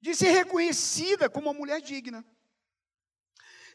de 0.00 0.14
ser 0.14 0.30
reconhecida 0.30 1.28
como 1.28 1.48
uma 1.50 1.58
mulher 1.58 1.80
digna. 1.80 2.24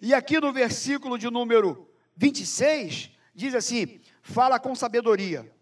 E 0.01 0.13
aqui 0.13 0.39
no 0.39 0.53
versículo 0.53 1.17
de 1.17 1.29
número 1.29 1.93
26 2.15 3.11
diz 3.35 3.53
assim: 3.53 4.01
fala 4.21 4.61
com 4.61 4.73
sabedoria, 4.73 5.53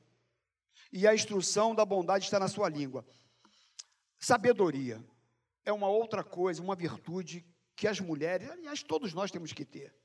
e 0.91 1.07
a 1.07 1.15
instrução 1.15 1.73
da 1.73 1.83
bondade 1.83 2.25
está 2.25 2.39
na 2.39 2.47
sua 2.47 2.69
língua. 2.69 3.03
Sabedoria 4.19 5.03
é 5.65 5.73
uma 5.73 5.87
outra 5.87 6.23
coisa, 6.23 6.61
uma 6.61 6.75
virtude 6.75 7.48
que 7.79 7.87
as 7.87 8.01
mulheres, 8.01 8.49
aliás, 8.49 8.83
todos 8.83 9.13
nós 9.13 9.31
temos 9.31 9.53
que 9.53 9.63
ter. 9.63 9.95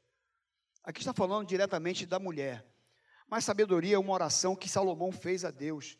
Aqui 0.84 1.00
está 1.00 1.12
falando 1.12 1.48
diretamente 1.48 2.06
da 2.06 2.20
mulher. 2.20 2.64
Mas 3.28 3.44
sabedoria 3.44 3.96
é 3.96 3.98
uma 3.98 4.12
oração 4.12 4.54
que 4.54 4.68
Salomão 4.68 5.10
fez 5.10 5.44
a 5.44 5.50
Deus. 5.50 5.98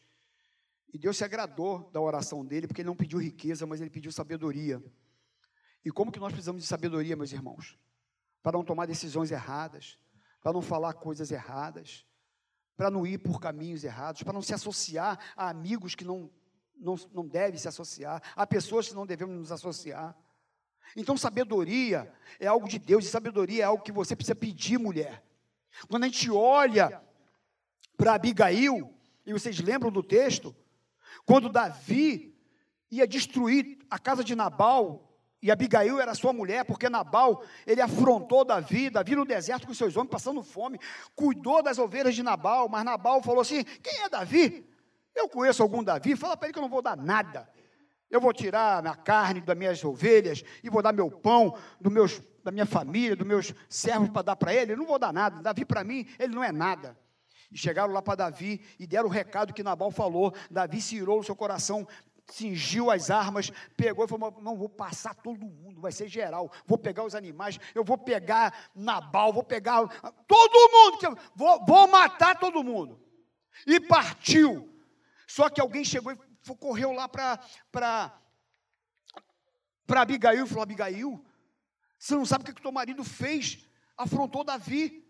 E 0.93 0.97
Deus 0.97 1.17
se 1.17 1.25
agradou 1.25 1.91
da 1.91 2.01
oração 2.01 2.47
dele, 2.47 2.69
porque 2.69 2.83
ele 2.83 2.87
não 2.87 2.95
pediu 2.95 3.19
riqueza, 3.19 3.67
mas 3.67 3.81
ele 3.81 3.91
pediu 3.91 4.13
sabedoria. 4.13 4.81
E 5.85 5.91
como 5.91 6.13
que 6.13 6.21
nós 6.21 6.33
precisamos 6.33 6.63
de 6.63 6.69
sabedoria, 6.69 7.17
meus 7.17 7.33
irmãos? 7.33 7.77
Para 8.41 8.57
não 8.57 8.65
tomar 8.65 8.87
decisões 8.87 9.33
erradas, 9.33 9.99
para 10.41 10.53
não 10.53 10.63
falar 10.63 10.95
coisas 10.95 11.33
erradas, 11.33 12.07
para 12.77 12.89
não 12.89 13.05
ir 13.05 13.19
por 13.19 13.41
caminhos 13.41 13.83
errados, 13.83 14.23
para 14.23 14.33
não 14.33 14.43
se 14.43 14.55
associar 14.55 15.19
a 15.35 15.49
amigos 15.49 15.97
que 15.97 16.05
não, 16.05 16.31
não, 16.77 16.95
não 17.13 17.27
devem 17.27 17.59
se 17.59 17.67
associar, 17.67 18.23
a 18.37 18.47
pessoas 18.47 18.87
que 18.87 18.95
não 18.95 19.05
devemos 19.05 19.37
nos 19.37 19.51
associar. 19.51 20.17
Então, 20.97 21.17
sabedoria 21.17 22.13
é 22.39 22.47
algo 22.47 22.69
de 22.69 22.79
Deus, 22.79 23.05
e 23.05 23.09
sabedoria 23.09 23.63
é 23.63 23.67
algo 23.67 23.83
que 23.83 23.93
você 23.93 24.15
precisa 24.15 24.35
pedir, 24.35 24.79
mulher. 24.79 25.23
Quando 25.89 26.05
a 26.05 26.07
gente 26.07 26.31
olha 26.31 27.03
para 27.97 28.15
Abigail, 28.15 28.93
e 29.27 29.33
vocês 29.33 29.59
lembram 29.61 29.91
do 29.91 30.03
texto, 30.03 30.55
quando 31.27 31.49
Davi 31.49 32.35
ia 32.91 33.07
destruir 33.07 33.79
a 33.91 33.99
casa 33.99 34.23
de 34.23 34.35
Nabal, 34.35 35.15
e 35.43 35.51
Abigail 35.51 36.01
era 36.01 36.15
sua 36.15 36.33
mulher, 36.33 36.65
porque 36.65 36.89
Nabal, 36.89 37.45
ele 37.67 37.83
afrontou 37.83 38.47
Davi, 38.47 38.89
Davi 38.89 39.15
no 39.15 39.27
deserto 39.27 39.67
com 39.67 39.75
seus 39.75 39.95
homens, 39.95 40.11
passando 40.11 40.43
fome, 40.43 40.79
cuidou 41.15 41.63
das 41.63 41.79
ovelhas 41.79 42.15
de 42.15 42.23
Nabal, 42.23 42.67
mas 42.69 42.83
Nabal 42.83 43.23
falou 43.23 43.43
assim: 43.43 43.63
quem 43.63 44.05
é 44.05 44.09
Davi? 44.09 44.67
Eu 45.15 45.29
conheço 45.29 45.63
algum 45.63 45.85
Davi, 45.85 46.17
fala 46.17 46.37
para 46.37 46.47
ele 46.47 46.55
que 46.55 46.59
eu 46.59 46.63
não 46.63 46.71
vou 46.71 46.81
dar 46.81 46.97
nada. 46.97 47.49
Eu 48.15 48.21
vou 48.21 48.33
tirar 48.33 48.81
minha 48.81 48.95
carne 48.95 49.41
das 49.41 49.57
minhas 49.59 49.83
ovelhas 49.83 50.45
e 50.63 50.71
vou 50.71 50.81
dar 50.81 50.93
meu 50.93 51.11
pão 51.11 51.59
do 51.81 51.91
meus, 51.91 52.23
da 52.45 52.53
minha 52.53 52.65
família, 52.65 53.17
dos 53.17 53.27
meus 53.27 53.53
servos 53.69 54.09
para 54.09 54.23
dar 54.23 54.37
para 54.37 54.55
ele. 54.55 54.73
Eu 54.73 54.77
não 54.77 54.87
vou 54.87 55.01
dar 55.01 55.13
nada. 55.13 55.43
Davi, 55.43 55.65
para 55.65 55.83
mim, 55.83 56.07
ele 56.17 56.33
não 56.33 56.45
é 56.45 56.53
nada. 56.53 56.97
E 57.51 57.59
chegaram 57.59 57.93
lá 57.93 58.01
para 58.01 58.15
Davi 58.15 58.65
e 58.79 58.87
deram 58.87 59.09
o 59.09 59.11
recado 59.11 59.53
que 59.53 59.65
Nabal 59.65 59.91
falou. 59.91 60.33
Davi 60.49 60.81
se 60.81 60.95
irou 60.95 61.17
no 61.17 61.25
seu 61.25 61.35
coração, 61.35 61.85
cingiu 62.29 62.89
as 62.89 63.11
armas, 63.11 63.51
pegou 63.77 64.05
e 64.05 64.09
falou: 64.09 64.41
Não, 64.41 64.57
vou 64.57 64.69
passar 64.69 65.17
todo 65.17 65.45
mundo, 65.45 65.81
vai 65.81 65.91
ser 65.91 66.07
geral. 66.07 66.53
Vou 66.69 66.79
pegar 66.79 67.03
os 67.03 67.17
animais, 67.17 67.59
eu 67.75 67.83
vou 67.83 67.99
pegar 67.99 68.71
Nabal, 68.77 69.33
vou 69.33 69.43
pegar 69.43 69.89
todo 70.29 70.71
mundo, 70.71 71.19
vou, 71.35 71.67
vou 71.67 71.89
matar 71.89 72.39
todo 72.39 72.63
mundo. 72.63 72.97
E 73.67 73.81
partiu. 73.81 74.73
Só 75.27 75.51
que 75.51 75.61
alguém 75.61 75.85
chegou 75.85 76.13
e 76.13 76.34
correu 76.53 76.93
lá 76.93 77.09
para 77.09 77.41
Abigail 79.89 80.45
e 80.45 80.49
falou: 80.49 80.63
Abigail, 80.63 81.25
você 81.99 82.15
não 82.15 82.27
sabe 82.27 82.43
o 82.43 82.47
que, 82.47 82.53
que 82.53 82.61
o 82.61 82.63
teu 82.63 82.73
marido 82.73 83.03
fez? 83.05 83.67
Afrontou 83.97 84.45
Davi. 84.45 85.03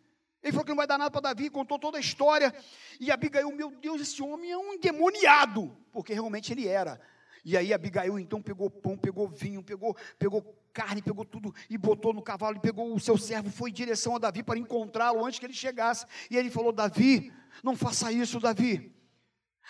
Ele 0.42 0.52
falou 0.52 0.64
que 0.64 0.70
não 0.70 0.76
vai 0.76 0.86
dar 0.86 0.98
nada 0.98 1.10
para 1.10 1.22
Davi, 1.22 1.48
contou 1.48 1.78
toda 1.78 1.96
a 1.96 2.00
história. 2.00 2.54
E 3.00 3.10
Abigail, 3.10 3.50
meu 3.50 3.70
Deus, 3.70 4.02
esse 4.02 4.22
homem 4.22 4.52
é 4.52 4.58
um 4.58 4.74
endemoniado, 4.74 5.74
porque 5.90 6.12
realmente 6.12 6.52
ele 6.52 6.68
era. 6.68 7.00
E 7.44 7.56
aí 7.56 7.72
Abigail 7.72 8.18
então 8.18 8.42
pegou 8.42 8.70
pão, 8.70 8.96
pegou 8.96 9.26
vinho, 9.26 9.62
pegou, 9.62 9.96
pegou 10.18 10.42
carne, 10.72 11.00
pegou 11.00 11.24
tudo 11.24 11.54
e 11.70 11.78
botou 11.78 12.12
no 12.12 12.22
cavalo, 12.22 12.56
e 12.56 12.60
pegou 12.60 12.94
o 12.94 13.00
seu 13.00 13.16
servo, 13.16 13.50
foi 13.50 13.70
em 13.70 13.72
direção 13.72 14.16
a 14.16 14.18
Davi 14.18 14.42
para 14.42 14.58
encontrá-lo 14.58 15.24
antes 15.24 15.38
que 15.38 15.46
ele 15.46 15.54
chegasse. 15.54 16.06
E 16.30 16.36
ele 16.36 16.50
falou: 16.50 16.72
Davi, 16.72 17.32
não 17.62 17.74
faça 17.74 18.12
isso, 18.12 18.38
Davi. 18.38 18.94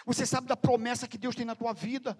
Você 0.06 0.26
sabe 0.26 0.46
da 0.46 0.56
promessa 0.56 1.08
que 1.08 1.18
Deus 1.18 1.34
tem 1.34 1.44
na 1.44 1.54
tua 1.54 1.72
vida. 1.72 2.18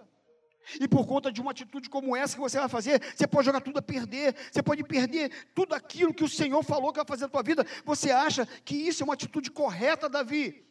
E 0.81 0.89
por 0.89 1.07
conta 1.07 1.31
de 1.31 1.41
uma 1.41 1.51
atitude 1.51 1.91
como 1.91 2.17
essa 2.17 2.35
que 2.35 2.41
você 2.41 2.59
vai 2.59 2.69
fazer, 2.69 3.01
você 3.15 3.27
pode 3.27 3.45
jogar 3.45 3.61
tudo 3.61 3.79
a 3.79 3.83
perder, 3.83 4.35
você 4.51 4.63
pode 4.63 4.83
perder 4.83 5.31
tudo 5.55 5.75
aquilo 5.75 6.15
que 6.15 6.25
o 6.25 6.29
Senhor 6.29 6.63
falou 6.63 6.91
que 6.91 6.99
vai 6.99 7.07
fazer 7.07 7.25
na 7.25 7.29
tua 7.29 7.43
vida. 7.43 7.67
Você 7.85 8.11
acha 8.11 8.47
que 8.65 8.75
isso 8.75 9.03
é 9.03 9.05
uma 9.05 9.15
atitude 9.15 9.51
correta, 9.51 10.09
Davi? 10.09 10.65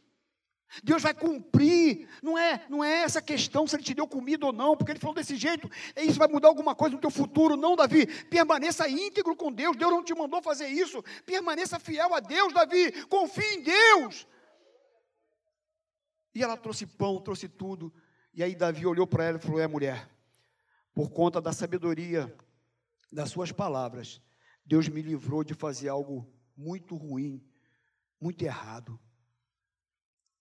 Deus 0.82 1.04
vai 1.04 1.14
cumprir, 1.14 2.08
não 2.22 2.36
é, 2.36 2.66
não 2.68 2.84
é 2.84 3.02
essa 3.02 3.22
questão 3.22 3.68
se 3.68 3.76
ele 3.76 3.84
te 3.84 3.94
deu 3.94 4.08
comida 4.08 4.46
ou 4.48 4.54
não, 4.54 4.76
porque 4.76 4.92
ele 4.92 5.00
falou 5.00 5.14
desse 5.14 5.36
jeito, 5.36 5.70
isso 5.96 6.18
vai 6.18 6.28
mudar 6.28 6.48
alguma 6.48 6.74
coisa 6.74 6.96
no 6.96 7.02
teu 7.02 7.12
futuro, 7.12 7.56
não, 7.56 7.76
Davi. 7.76 8.08
Permaneça 8.08 8.90
íntegro 8.90 9.36
com 9.36 9.52
Deus, 9.52 9.78
Deus 9.78 9.92
não 9.92 10.04
te 10.04 10.16
mandou 10.16 10.42
fazer 10.42 10.68
isso. 10.68 11.04
Permaneça 11.26 11.80
fiel 11.80 12.16
a 12.16 12.20
Deus, 12.20 12.52
Davi. 12.54 12.92
Confie 13.06 13.56
em 13.56 13.62
Deus. 13.62 14.26
E 16.34 16.42
ela 16.44 16.58
trouxe 16.58 16.86
pão, 16.86 17.22
trouxe 17.22 17.48
tudo. 17.48 17.94
E 18.34 18.44
aí 18.44 18.56
Davi 18.56 18.86
olhou 18.86 19.06
para 19.06 19.26
ela 19.26 19.38
e 19.38 19.42
falou: 19.42 19.60
É 19.60 19.68
mulher, 19.68 20.10
por 20.94 21.12
conta 21.12 21.40
da 21.40 21.54
sabedoria 21.54 22.36
das 23.12 23.30
suas 23.30 23.52
palavras, 23.52 24.22
Deus 24.66 24.88
me 24.88 25.02
livrou 25.02 25.44
de 25.44 25.54
fazer 25.54 25.90
algo 25.90 26.28
muito 26.56 26.96
ruim, 26.96 27.44
muito 28.20 28.44
errado. 28.44 29.00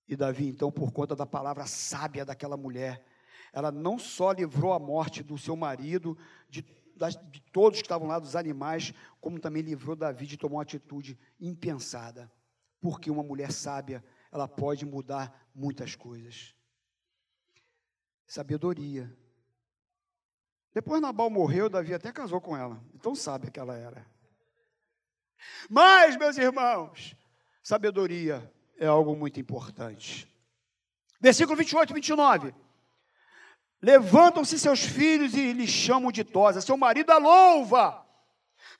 E 0.08 0.16
Davi, 0.16 0.46
então, 0.46 0.70
por 0.70 0.92
conta 0.92 1.14
da 1.14 1.26
palavra 1.26 1.66
sábia 1.66 2.24
daquela 2.24 2.56
mulher, 2.56 3.04
ela 3.52 3.70
não 3.70 3.98
só 3.98 4.32
livrou 4.32 4.72
a 4.72 4.78
morte 4.78 5.22
do 5.22 5.36
seu 5.36 5.54
marido, 5.54 6.16
de, 6.48 6.62
de 6.62 7.40
todos 7.52 7.80
que 7.80 7.84
estavam 7.84 8.08
lá, 8.08 8.18
dos 8.18 8.34
animais, 8.34 8.92
como 9.20 9.38
também 9.38 9.62
livrou 9.62 9.94
Davi 9.94 10.26
de 10.26 10.36
tomar 10.36 10.56
uma 10.56 10.62
atitude 10.62 11.18
impensada. 11.40 12.30
Porque 12.80 13.10
uma 13.10 13.22
mulher 13.22 13.52
sábia, 13.52 14.04
ela 14.32 14.48
pode 14.48 14.84
mudar 14.86 15.48
muitas 15.54 15.94
coisas 15.94 16.54
sabedoria. 18.32 19.14
Depois 20.72 21.02
Nabal 21.02 21.28
morreu, 21.28 21.68
Davi 21.68 21.92
até 21.92 22.10
casou 22.10 22.40
com 22.40 22.56
ela. 22.56 22.82
Então 22.94 23.14
sabe 23.14 23.50
que 23.50 23.60
ela 23.60 23.76
era. 23.76 24.06
Mas, 25.68 26.16
meus 26.16 26.38
irmãos, 26.38 27.14
sabedoria 27.62 28.50
é 28.78 28.86
algo 28.86 29.14
muito 29.14 29.38
importante. 29.38 30.26
Versículo 31.20 31.58
28 31.58 31.90
e 31.90 31.94
29. 31.94 32.54
Levantam-se 33.82 34.58
seus 34.58 34.80
filhos 34.80 35.34
e 35.34 35.52
lhe 35.52 35.66
chamam 35.66 36.10
de 36.10 36.24
tosa. 36.24 36.62
Seu 36.62 36.78
marido 36.78 37.10
a 37.10 37.18
louva. 37.18 38.06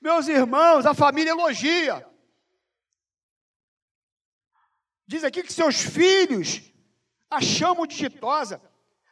Meus 0.01 0.29
irmãos, 0.29 0.87
a 0.87 0.95
família 0.95 1.33
elogia. 1.33 2.09
Diz 5.12 5.25
aqui 5.25 5.42
que 5.42 5.53
seus 5.53 5.83
filhos 5.83 6.72
a 7.29 7.38
chamam 7.38 7.87
de 7.87 7.94
ditosa. 7.94 8.62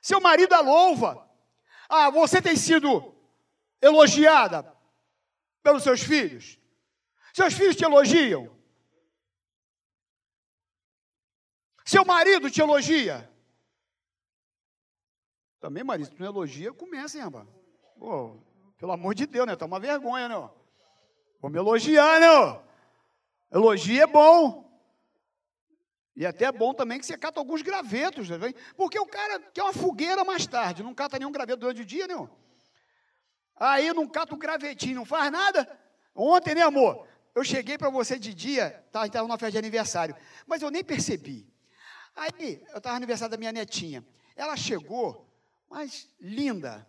Seu 0.00 0.18
marido 0.18 0.54
a 0.54 0.60
louva. 0.60 1.30
Ah, 1.90 2.08
você 2.08 2.40
tem 2.40 2.56
sido 2.56 3.14
elogiada 3.82 4.74
pelos 5.62 5.82
seus 5.82 6.00
filhos? 6.00 6.58
Seus 7.34 7.52
filhos 7.52 7.76
te 7.76 7.84
elogiam? 7.84 8.50
Seu 11.84 12.02
marido 12.02 12.50
te 12.50 12.62
elogia? 12.62 13.30
Também, 15.60 15.84
marido, 15.84 16.08
tu 16.08 16.18
não 16.18 16.28
elogia, 16.28 16.72
começa, 16.72 17.18
hein, 17.18 17.24
rapaz? 17.24 17.46
Pô, 17.98 18.38
pelo 18.78 18.92
amor 18.92 19.14
de 19.14 19.26
Deus, 19.26 19.46
né? 19.46 19.54
Tá 19.54 19.66
uma 19.66 19.78
vergonha, 19.78 20.30
né? 20.30 20.50
Vamos 21.42 21.58
elogiar, 21.58 22.18
né? 22.18 22.62
Elogio 23.52 24.02
é 24.02 24.06
bom. 24.06 24.69
E 26.16 26.26
até 26.26 26.46
é 26.46 26.52
bom 26.52 26.74
também 26.74 26.98
que 26.98 27.06
você 27.06 27.16
cata 27.16 27.40
alguns 27.40 27.62
gravetos, 27.62 28.28
né? 28.28 28.36
porque 28.76 28.98
o 28.98 29.06
cara 29.06 29.40
quer 29.40 29.62
uma 29.62 29.72
fogueira 29.72 30.24
mais 30.24 30.46
tarde, 30.46 30.82
não 30.82 30.94
cata 30.94 31.18
nenhum 31.18 31.32
graveto 31.32 31.60
durante 31.60 31.82
o 31.82 31.84
dia, 31.84 32.06
não. 32.06 32.28
Aí 33.56 33.92
não 33.92 34.08
cata 34.08 34.34
um 34.34 34.38
gravetinho, 34.38 34.96
não 34.96 35.04
faz 35.04 35.30
nada. 35.30 35.78
Ontem, 36.14 36.54
né, 36.54 36.62
amor? 36.62 37.06
Eu 37.34 37.44
cheguei 37.44 37.78
para 37.78 37.90
você 37.90 38.18
de 38.18 38.34
dia, 38.34 38.84
estava 38.86 39.22
numa 39.22 39.38
festa 39.38 39.52
de 39.52 39.58
aniversário, 39.58 40.16
mas 40.46 40.62
eu 40.62 40.70
nem 40.70 40.82
percebi. 40.82 41.48
Aí, 42.16 42.62
eu 42.70 42.78
estava 42.78 42.90
no 42.90 42.96
aniversário 42.96 43.30
da 43.30 43.36
minha 43.38 43.52
netinha. 43.52 44.04
Ela 44.34 44.56
chegou, 44.56 45.30
mas 45.68 46.08
linda. 46.20 46.86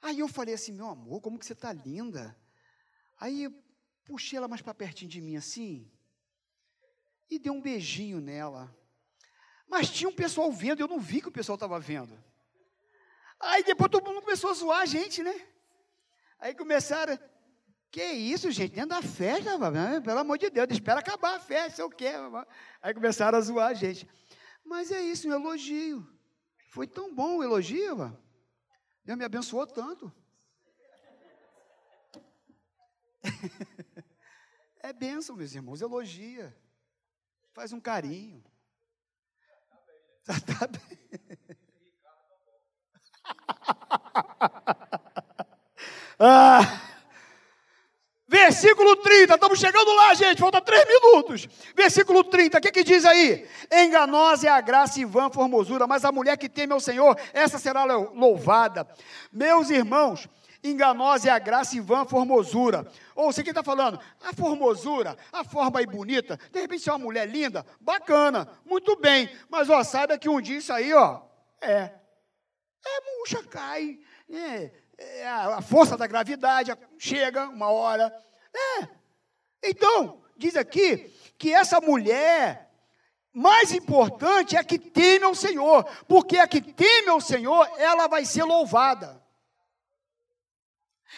Aí 0.00 0.18
eu 0.18 0.28
falei 0.28 0.54
assim, 0.54 0.72
meu 0.72 0.88
amor, 0.88 1.20
como 1.20 1.38
que 1.38 1.44
você 1.44 1.52
está 1.52 1.72
linda? 1.72 2.36
Aí 3.20 3.48
puxei 4.04 4.36
ela 4.36 4.48
mais 4.48 4.62
para 4.62 4.74
pertinho 4.74 5.10
de 5.10 5.20
mim 5.20 5.36
assim, 5.36 5.90
e 7.34 7.38
deu 7.38 7.54
um 7.54 7.60
beijinho 7.60 8.20
nela. 8.20 8.74
Mas 9.66 9.88
tinha 9.88 10.08
um 10.08 10.14
pessoal 10.14 10.52
vendo, 10.52 10.80
eu 10.80 10.88
não 10.88 11.00
vi 11.00 11.22
que 11.22 11.28
o 11.28 11.32
pessoal 11.32 11.54
estava 11.54 11.80
vendo. 11.80 12.22
Aí 13.40 13.64
depois 13.64 13.90
todo 13.90 14.04
mundo 14.04 14.20
começou 14.20 14.50
a 14.50 14.54
zoar 14.54 14.80
a 14.80 14.86
gente, 14.86 15.22
né? 15.22 15.34
Aí 16.38 16.54
começaram, 16.54 17.18
que 17.90 18.04
isso, 18.04 18.50
gente, 18.50 18.74
dentro 18.74 18.90
da 18.90 19.02
festa, 19.02 19.58
pelo 20.02 20.18
amor 20.18 20.36
de 20.36 20.50
Deus, 20.50 20.68
espera 20.70 21.00
acabar 21.00 21.36
a 21.36 21.40
festa, 21.40 21.80
eu 21.80 21.88
quero. 21.88 22.46
Aí 22.82 22.92
começaram 22.92 23.38
a 23.38 23.40
zoar 23.40 23.68
a 23.68 23.74
gente. 23.74 24.06
Mas 24.62 24.92
é 24.92 25.00
isso, 25.00 25.26
um 25.26 25.32
elogio. 25.32 26.06
Foi 26.70 26.86
tão 26.86 27.14
bom 27.14 27.38
o 27.38 27.42
elogio, 27.42 27.96
Deus 29.04 29.18
me 29.18 29.24
abençoou 29.24 29.66
tanto. 29.66 30.12
é 34.80 34.92
bênção, 34.92 35.34
meus 35.34 35.54
irmãos, 35.54 35.80
elogia. 35.80 36.54
Faz 37.52 37.72
um 37.72 37.80
carinho. 37.80 38.42
Já 40.26 40.34
tá 40.40 40.66
bem. 40.66 40.98
ah. 46.18 46.80
Versículo 48.26 48.96
30, 48.96 49.34
estamos 49.34 49.58
chegando 49.58 49.92
lá, 49.92 50.14
gente, 50.14 50.40
falta 50.40 50.58
três 50.58 50.86
minutos. 50.88 51.46
Versículo 51.76 52.24
30, 52.24 52.56
o 52.56 52.60
que, 52.62 52.72
que 52.72 52.82
diz 52.82 53.04
aí? 53.04 53.46
Enganosa 53.70 54.46
é 54.46 54.50
a 54.50 54.62
graça 54.62 54.98
e 54.98 55.04
vã 55.04 55.30
formosura, 55.30 55.86
mas 55.86 56.02
a 56.02 56.10
mulher 56.10 56.38
que 56.38 56.48
teme 56.48 56.72
ao 56.72 56.80
Senhor, 56.80 57.14
essa 57.34 57.58
será 57.58 57.84
louvada. 57.84 58.88
Meus 59.30 59.68
irmãos, 59.68 60.26
enganosa 60.62 61.28
é 61.28 61.32
a 61.32 61.38
graça 61.38 61.76
e 61.76 61.80
vã 61.80 62.04
formosura. 62.04 62.86
Ou 63.14 63.32
você 63.32 63.42
que 63.42 63.50
está 63.50 63.62
falando, 63.62 63.98
a 64.22 64.32
formosura, 64.32 65.16
a 65.32 65.42
forma 65.42 65.80
aí 65.80 65.86
bonita, 65.86 66.38
de 66.50 66.60
repente 66.60 66.82
se 66.82 66.90
é 66.90 66.92
uma 66.92 66.98
mulher 66.98 67.28
linda, 67.28 67.66
bacana, 67.80 68.48
muito 68.64 68.96
bem, 68.96 69.28
mas 69.48 69.68
ó, 69.68 69.82
saiba 69.82 70.18
que 70.18 70.28
um 70.28 70.40
dia 70.40 70.58
isso 70.58 70.72
aí, 70.72 70.92
ó, 70.92 71.22
é, 71.60 71.90
é 72.84 73.18
murcha, 73.18 73.42
cai, 73.44 73.98
é, 74.30 74.70
é 74.98 75.28
a 75.28 75.60
força 75.60 75.96
da 75.96 76.06
gravidade 76.06 76.72
chega 76.98 77.48
uma 77.48 77.70
hora, 77.70 78.12
é. 78.80 78.88
Então, 79.64 80.22
diz 80.36 80.56
aqui 80.56 81.12
que 81.38 81.52
essa 81.52 81.80
mulher, 81.80 82.70
mais 83.32 83.72
importante 83.72 84.56
é 84.56 84.58
a 84.58 84.64
que 84.64 84.78
teme 84.78 85.24
ao 85.24 85.34
Senhor, 85.34 85.84
porque 86.06 86.38
a 86.38 86.46
que 86.46 86.60
teme 86.60 87.08
ao 87.08 87.20
Senhor, 87.20 87.68
ela 87.78 88.06
vai 88.06 88.24
ser 88.24 88.44
louvada. 88.44 89.21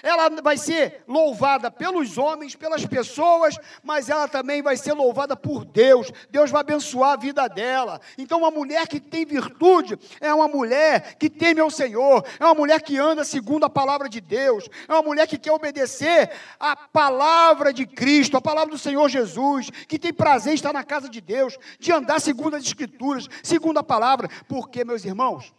Ela 0.03 0.29
vai 0.43 0.57
ser 0.57 1.05
louvada 1.07 1.71
pelos 1.71 2.19
homens, 2.19 2.55
pelas 2.55 2.85
pessoas, 2.85 3.57
mas 3.83 4.09
ela 4.09 4.27
também 4.27 4.63
vai 4.63 4.77
ser 4.77 4.93
louvada 4.93 5.37
por 5.37 5.65
Deus. 5.65 6.11
Deus 6.31 6.51
vai 6.51 6.61
abençoar 6.61 7.13
a 7.13 7.17
vida 7.17 7.49
dela. 7.49 8.01
Então, 8.19 8.39
uma 8.39 8.51
mulher 8.51 8.89
que 8.89 8.99
tem 9.01 9.25
virtude 9.25 9.99
é 10.21 10.33
uma 10.35 10.49
mulher 10.49 11.17
que 11.17 11.31
teme 11.31 11.61
ao 11.61 11.71
Senhor, 11.71 12.25
é 12.39 12.45
uma 12.45 12.55
mulher 12.55 12.83
que 12.83 12.99
anda 12.99 13.25
segundo 13.25 13.65
a 13.65 13.71
palavra 13.71 14.09
de 14.09 14.21
Deus, 14.21 14.69
é 14.89 14.93
uma 14.93 15.03
mulher 15.03 15.27
que 15.27 15.39
quer 15.39 15.53
obedecer 15.53 16.31
a 16.59 16.75
palavra 16.77 17.73
de 17.73 17.87
Cristo, 17.87 18.37
a 18.37 18.41
palavra 18.41 18.71
do 18.71 18.79
Senhor 18.79 19.09
Jesus, 19.09 19.71
que 19.89 19.99
tem 19.99 20.13
prazer 20.13 20.53
em 20.53 20.57
estar 20.57 20.73
na 20.73 20.85
casa 20.85 21.09
de 21.09 21.21
Deus, 21.21 21.57
de 21.79 21.93
andar 21.93 22.21
segundo 22.21 22.57
as 22.57 22.65
Escrituras, 22.65 23.29
segundo 23.43 23.79
a 23.79 23.83
palavra, 23.83 24.29
porque, 24.49 24.85
meus 24.85 25.05
irmãos, 25.05 25.55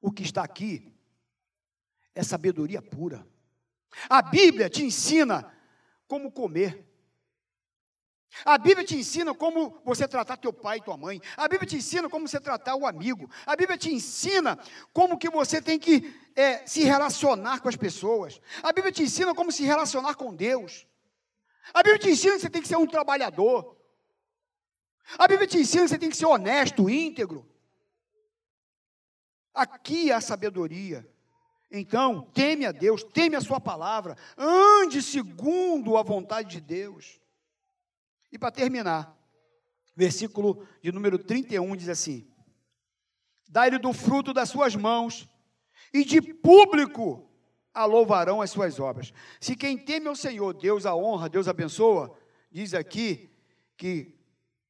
o 0.00 0.12
que 0.12 0.22
está 0.22 0.44
aqui 0.44 0.93
é 2.14 2.22
sabedoria 2.22 2.80
pura. 2.80 3.26
A 4.08 4.22
Bíblia 4.22 4.68
te 4.68 4.84
ensina 4.84 5.52
como 6.06 6.30
comer. 6.30 6.86
A 8.44 8.58
Bíblia 8.58 8.84
te 8.84 8.96
ensina 8.96 9.32
como 9.32 9.80
você 9.84 10.08
tratar 10.08 10.36
teu 10.36 10.52
pai 10.52 10.78
e 10.78 10.82
tua 10.82 10.96
mãe. 10.96 11.20
A 11.36 11.46
Bíblia 11.46 11.68
te 11.68 11.76
ensina 11.76 12.08
como 12.08 12.26
você 12.26 12.40
tratar 12.40 12.74
o 12.74 12.86
amigo. 12.86 13.30
A 13.46 13.54
Bíblia 13.54 13.78
te 13.78 13.92
ensina 13.92 14.58
como 14.92 15.18
que 15.18 15.30
você 15.30 15.62
tem 15.62 15.78
que 15.78 16.12
é, 16.34 16.66
se 16.66 16.82
relacionar 16.82 17.60
com 17.60 17.68
as 17.68 17.76
pessoas. 17.76 18.40
A 18.62 18.72
Bíblia 18.72 18.92
te 18.92 19.02
ensina 19.02 19.34
como 19.34 19.52
se 19.52 19.62
relacionar 19.62 20.16
com 20.16 20.34
Deus. 20.34 20.86
A 21.72 21.82
Bíblia 21.82 21.98
te 21.98 22.10
ensina 22.10 22.34
que 22.34 22.40
você 22.40 22.50
tem 22.50 22.62
que 22.62 22.68
ser 22.68 22.76
um 22.76 22.86
trabalhador. 22.86 23.76
A 25.16 25.28
Bíblia 25.28 25.46
te 25.46 25.58
ensina 25.58 25.84
que 25.84 25.90
você 25.90 25.98
tem 25.98 26.10
que 26.10 26.16
ser 26.16 26.26
honesto, 26.26 26.90
íntegro. 26.90 27.48
Aqui 29.54 30.10
há 30.10 30.20
sabedoria. 30.20 31.08
Então, 31.76 32.22
teme 32.32 32.64
a 32.64 32.70
Deus, 32.70 33.02
teme 33.02 33.34
a 33.34 33.40
Sua 33.40 33.60
palavra, 33.60 34.16
ande 34.38 35.02
segundo 35.02 35.96
a 35.96 36.04
vontade 36.04 36.50
de 36.50 36.60
Deus. 36.60 37.20
E 38.30 38.38
para 38.38 38.52
terminar, 38.52 39.12
versículo 39.96 40.64
de 40.80 40.92
número 40.92 41.18
31 41.18 41.74
diz 41.74 41.88
assim: 41.88 42.30
Dá-lhe 43.48 43.76
do 43.76 43.92
fruto 43.92 44.32
das 44.32 44.50
suas 44.50 44.76
mãos, 44.76 45.28
e 45.92 46.04
de 46.04 46.22
público 46.22 47.28
a 47.74 47.84
louvarão 47.84 48.40
as 48.40 48.52
suas 48.52 48.78
obras. 48.78 49.12
Se 49.40 49.56
quem 49.56 49.76
teme 49.76 50.06
ao 50.06 50.14
Senhor, 50.14 50.54
Deus 50.54 50.86
a 50.86 50.94
honra, 50.94 51.28
Deus 51.28 51.48
abençoa, 51.48 52.16
diz 52.52 52.72
aqui 52.72 53.28
que 53.76 54.16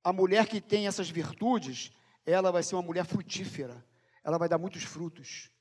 a 0.03 0.11
mulher 0.11 0.47
que 0.47 0.59
tem 0.59 0.87
essas 0.87 1.11
virtudes, 1.11 1.93
ela 2.25 2.51
vai 2.51 2.63
ser 2.63 2.77
uma 2.77 2.83
mulher 2.83 3.05
frutífera, 3.05 3.85
ela 4.25 4.39
vai 4.39 4.49
dar 4.49 4.57
muitos 4.57 4.85
frutos. 4.85 5.53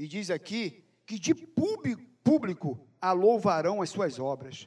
E 0.00 0.08
diz 0.08 0.30
aqui 0.30 0.82
que 1.04 1.18
de 1.18 1.34
público 1.34 2.88
a 2.98 3.12
louvarão 3.12 3.82
as 3.82 3.90
suas 3.90 4.18
obras. 4.18 4.66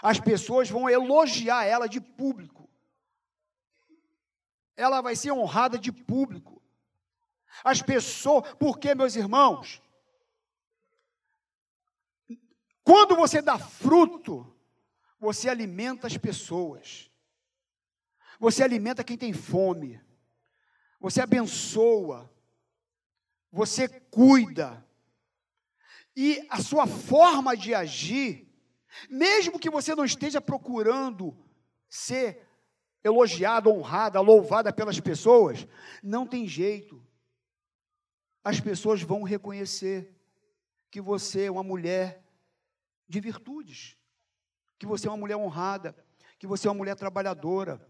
As 0.00 0.18
pessoas 0.18 0.70
vão 0.70 0.88
elogiar 0.88 1.66
ela 1.66 1.86
de 1.86 2.00
público. 2.00 2.66
Ela 4.74 5.02
vai 5.02 5.14
ser 5.14 5.32
honrada 5.32 5.78
de 5.78 5.92
público. 5.92 6.62
As 7.62 7.82
pessoas, 7.82 8.54
porque, 8.54 8.94
meus 8.94 9.16
irmãos, 9.16 9.82
quando 12.82 13.14
você 13.14 13.42
dá 13.42 13.58
fruto, 13.58 14.50
você 15.18 15.50
alimenta 15.50 16.06
as 16.06 16.16
pessoas. 16.16 17.10
Você 18.38 18.62
alimenta 18.62 19.04
quem 19.04 19.18
tem 19.18 19.34
fome. 19.34 20.00
Você 20.98 21.20
abençoa 21.20 22.32
você 23.52 23.88
cuida. 23.88 24.84
E 26.16 26.46
a 26.50 26.62
sua 26.62 26.86
forma 26.86 27.56
de 27.56 27.74
agir, 27.74 28.48
mesmo 29.08 29.58
que 29.58 29.70
você 29.70 29.94
não 29.94 30.04
esteja 30.04 30.40
procurando 30.40 31.36
ser 31.88 32.46
elogiada, 33.02 33.68
honrada, 33.68 34.20
louvada 34.20 34.72
pelas 34.72 35.00
pessoas, 35.00 35.66
não 36.02 36.26
tem 36.26 36.46
jeito. 36.46 37.02
As 38.44 38.60
pessoas 38.60 39.02
vão 39.02 39.22
reconhecer 39.22 40.14
que 40.90 41.00
você 41.00 41.44
é 41.44 41.50
uma 41.50 41.62
mulher 41.62 42.22
de 43.08 43.20
virtudes, 43.20 43.96
que 44.78 44.86
você 44.86 45.06
é 45.06 45.10
uma 45.10 45.16
mulher 45.16 45.36
honrada, 45.36 45.96
que 46.38 46.46
você 46.46 46.66
é 46.66 46.70
uma 46.70 46.78
mulher 46.78 46.96
trabalhadora, 46.96 47.86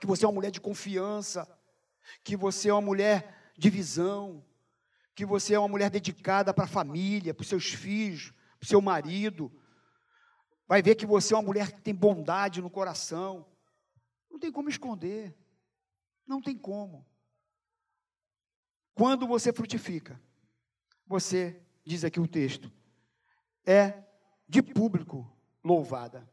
que 0.00 0.06
você 0.06 0.24
é 0.24 0.28
uma 0.28 0.34
mulher 0.34 0.50
de 0.50 0.60
confiança, 0.60 1.48
que 2.22 2.36
você 2.36 2.68
é 2.68 2.72
uma 2.72 2.80
mulher 2.80 3.52
de 3.56 3.70
visão, 3.70 4.44
que 5.18 5.26
você 5.26 5.54
é 5.54 5.58
uma 5.58 5.66
mulher 5.66 5.90
dedicada 5.90 6.54
para 6.54 6.62
a 6.62 6.68
família, 6.68 7.34
para 7.34 7.42
os 7.42 7.48
seus 7.48 7.72
filhos, 7.72 8.30
para 8.56 8.64
o 8.64 8.68
seu 8.68 8.80
marido. 8.80 9.50
Vai 10.64 10.80
ver 10.80 10.94
que 10.94 11.04
você 11.04 11.34
é 11.34 11.36
uma 11.36 11.42
mulher 11.42 11.72
que 11.72 11.80
tem 11.80 11.92
bondade 11.92 12.62
no 12.62 12.70
coração. 12.70 13.44
Não 14.30 14.38
tem 14.38 14.52
como 14.52 14.68
esconder. 14.68 15.36
Não 16.24 16.40
tem 16.40 16.56
como. 16.56 17.04
Quando 18.94 19.26
você 19.26 19.52
frutifica, 19.52 20.22
você, 21.04 21.60
diz 21.84 22.04
aqui 22.04 22.20
o 22.20 22.28
texto, 22.28 22.70
é 23.66 24.04
de 24.48 24.62
público 24.62 25.28
louvada. 25.64 26.30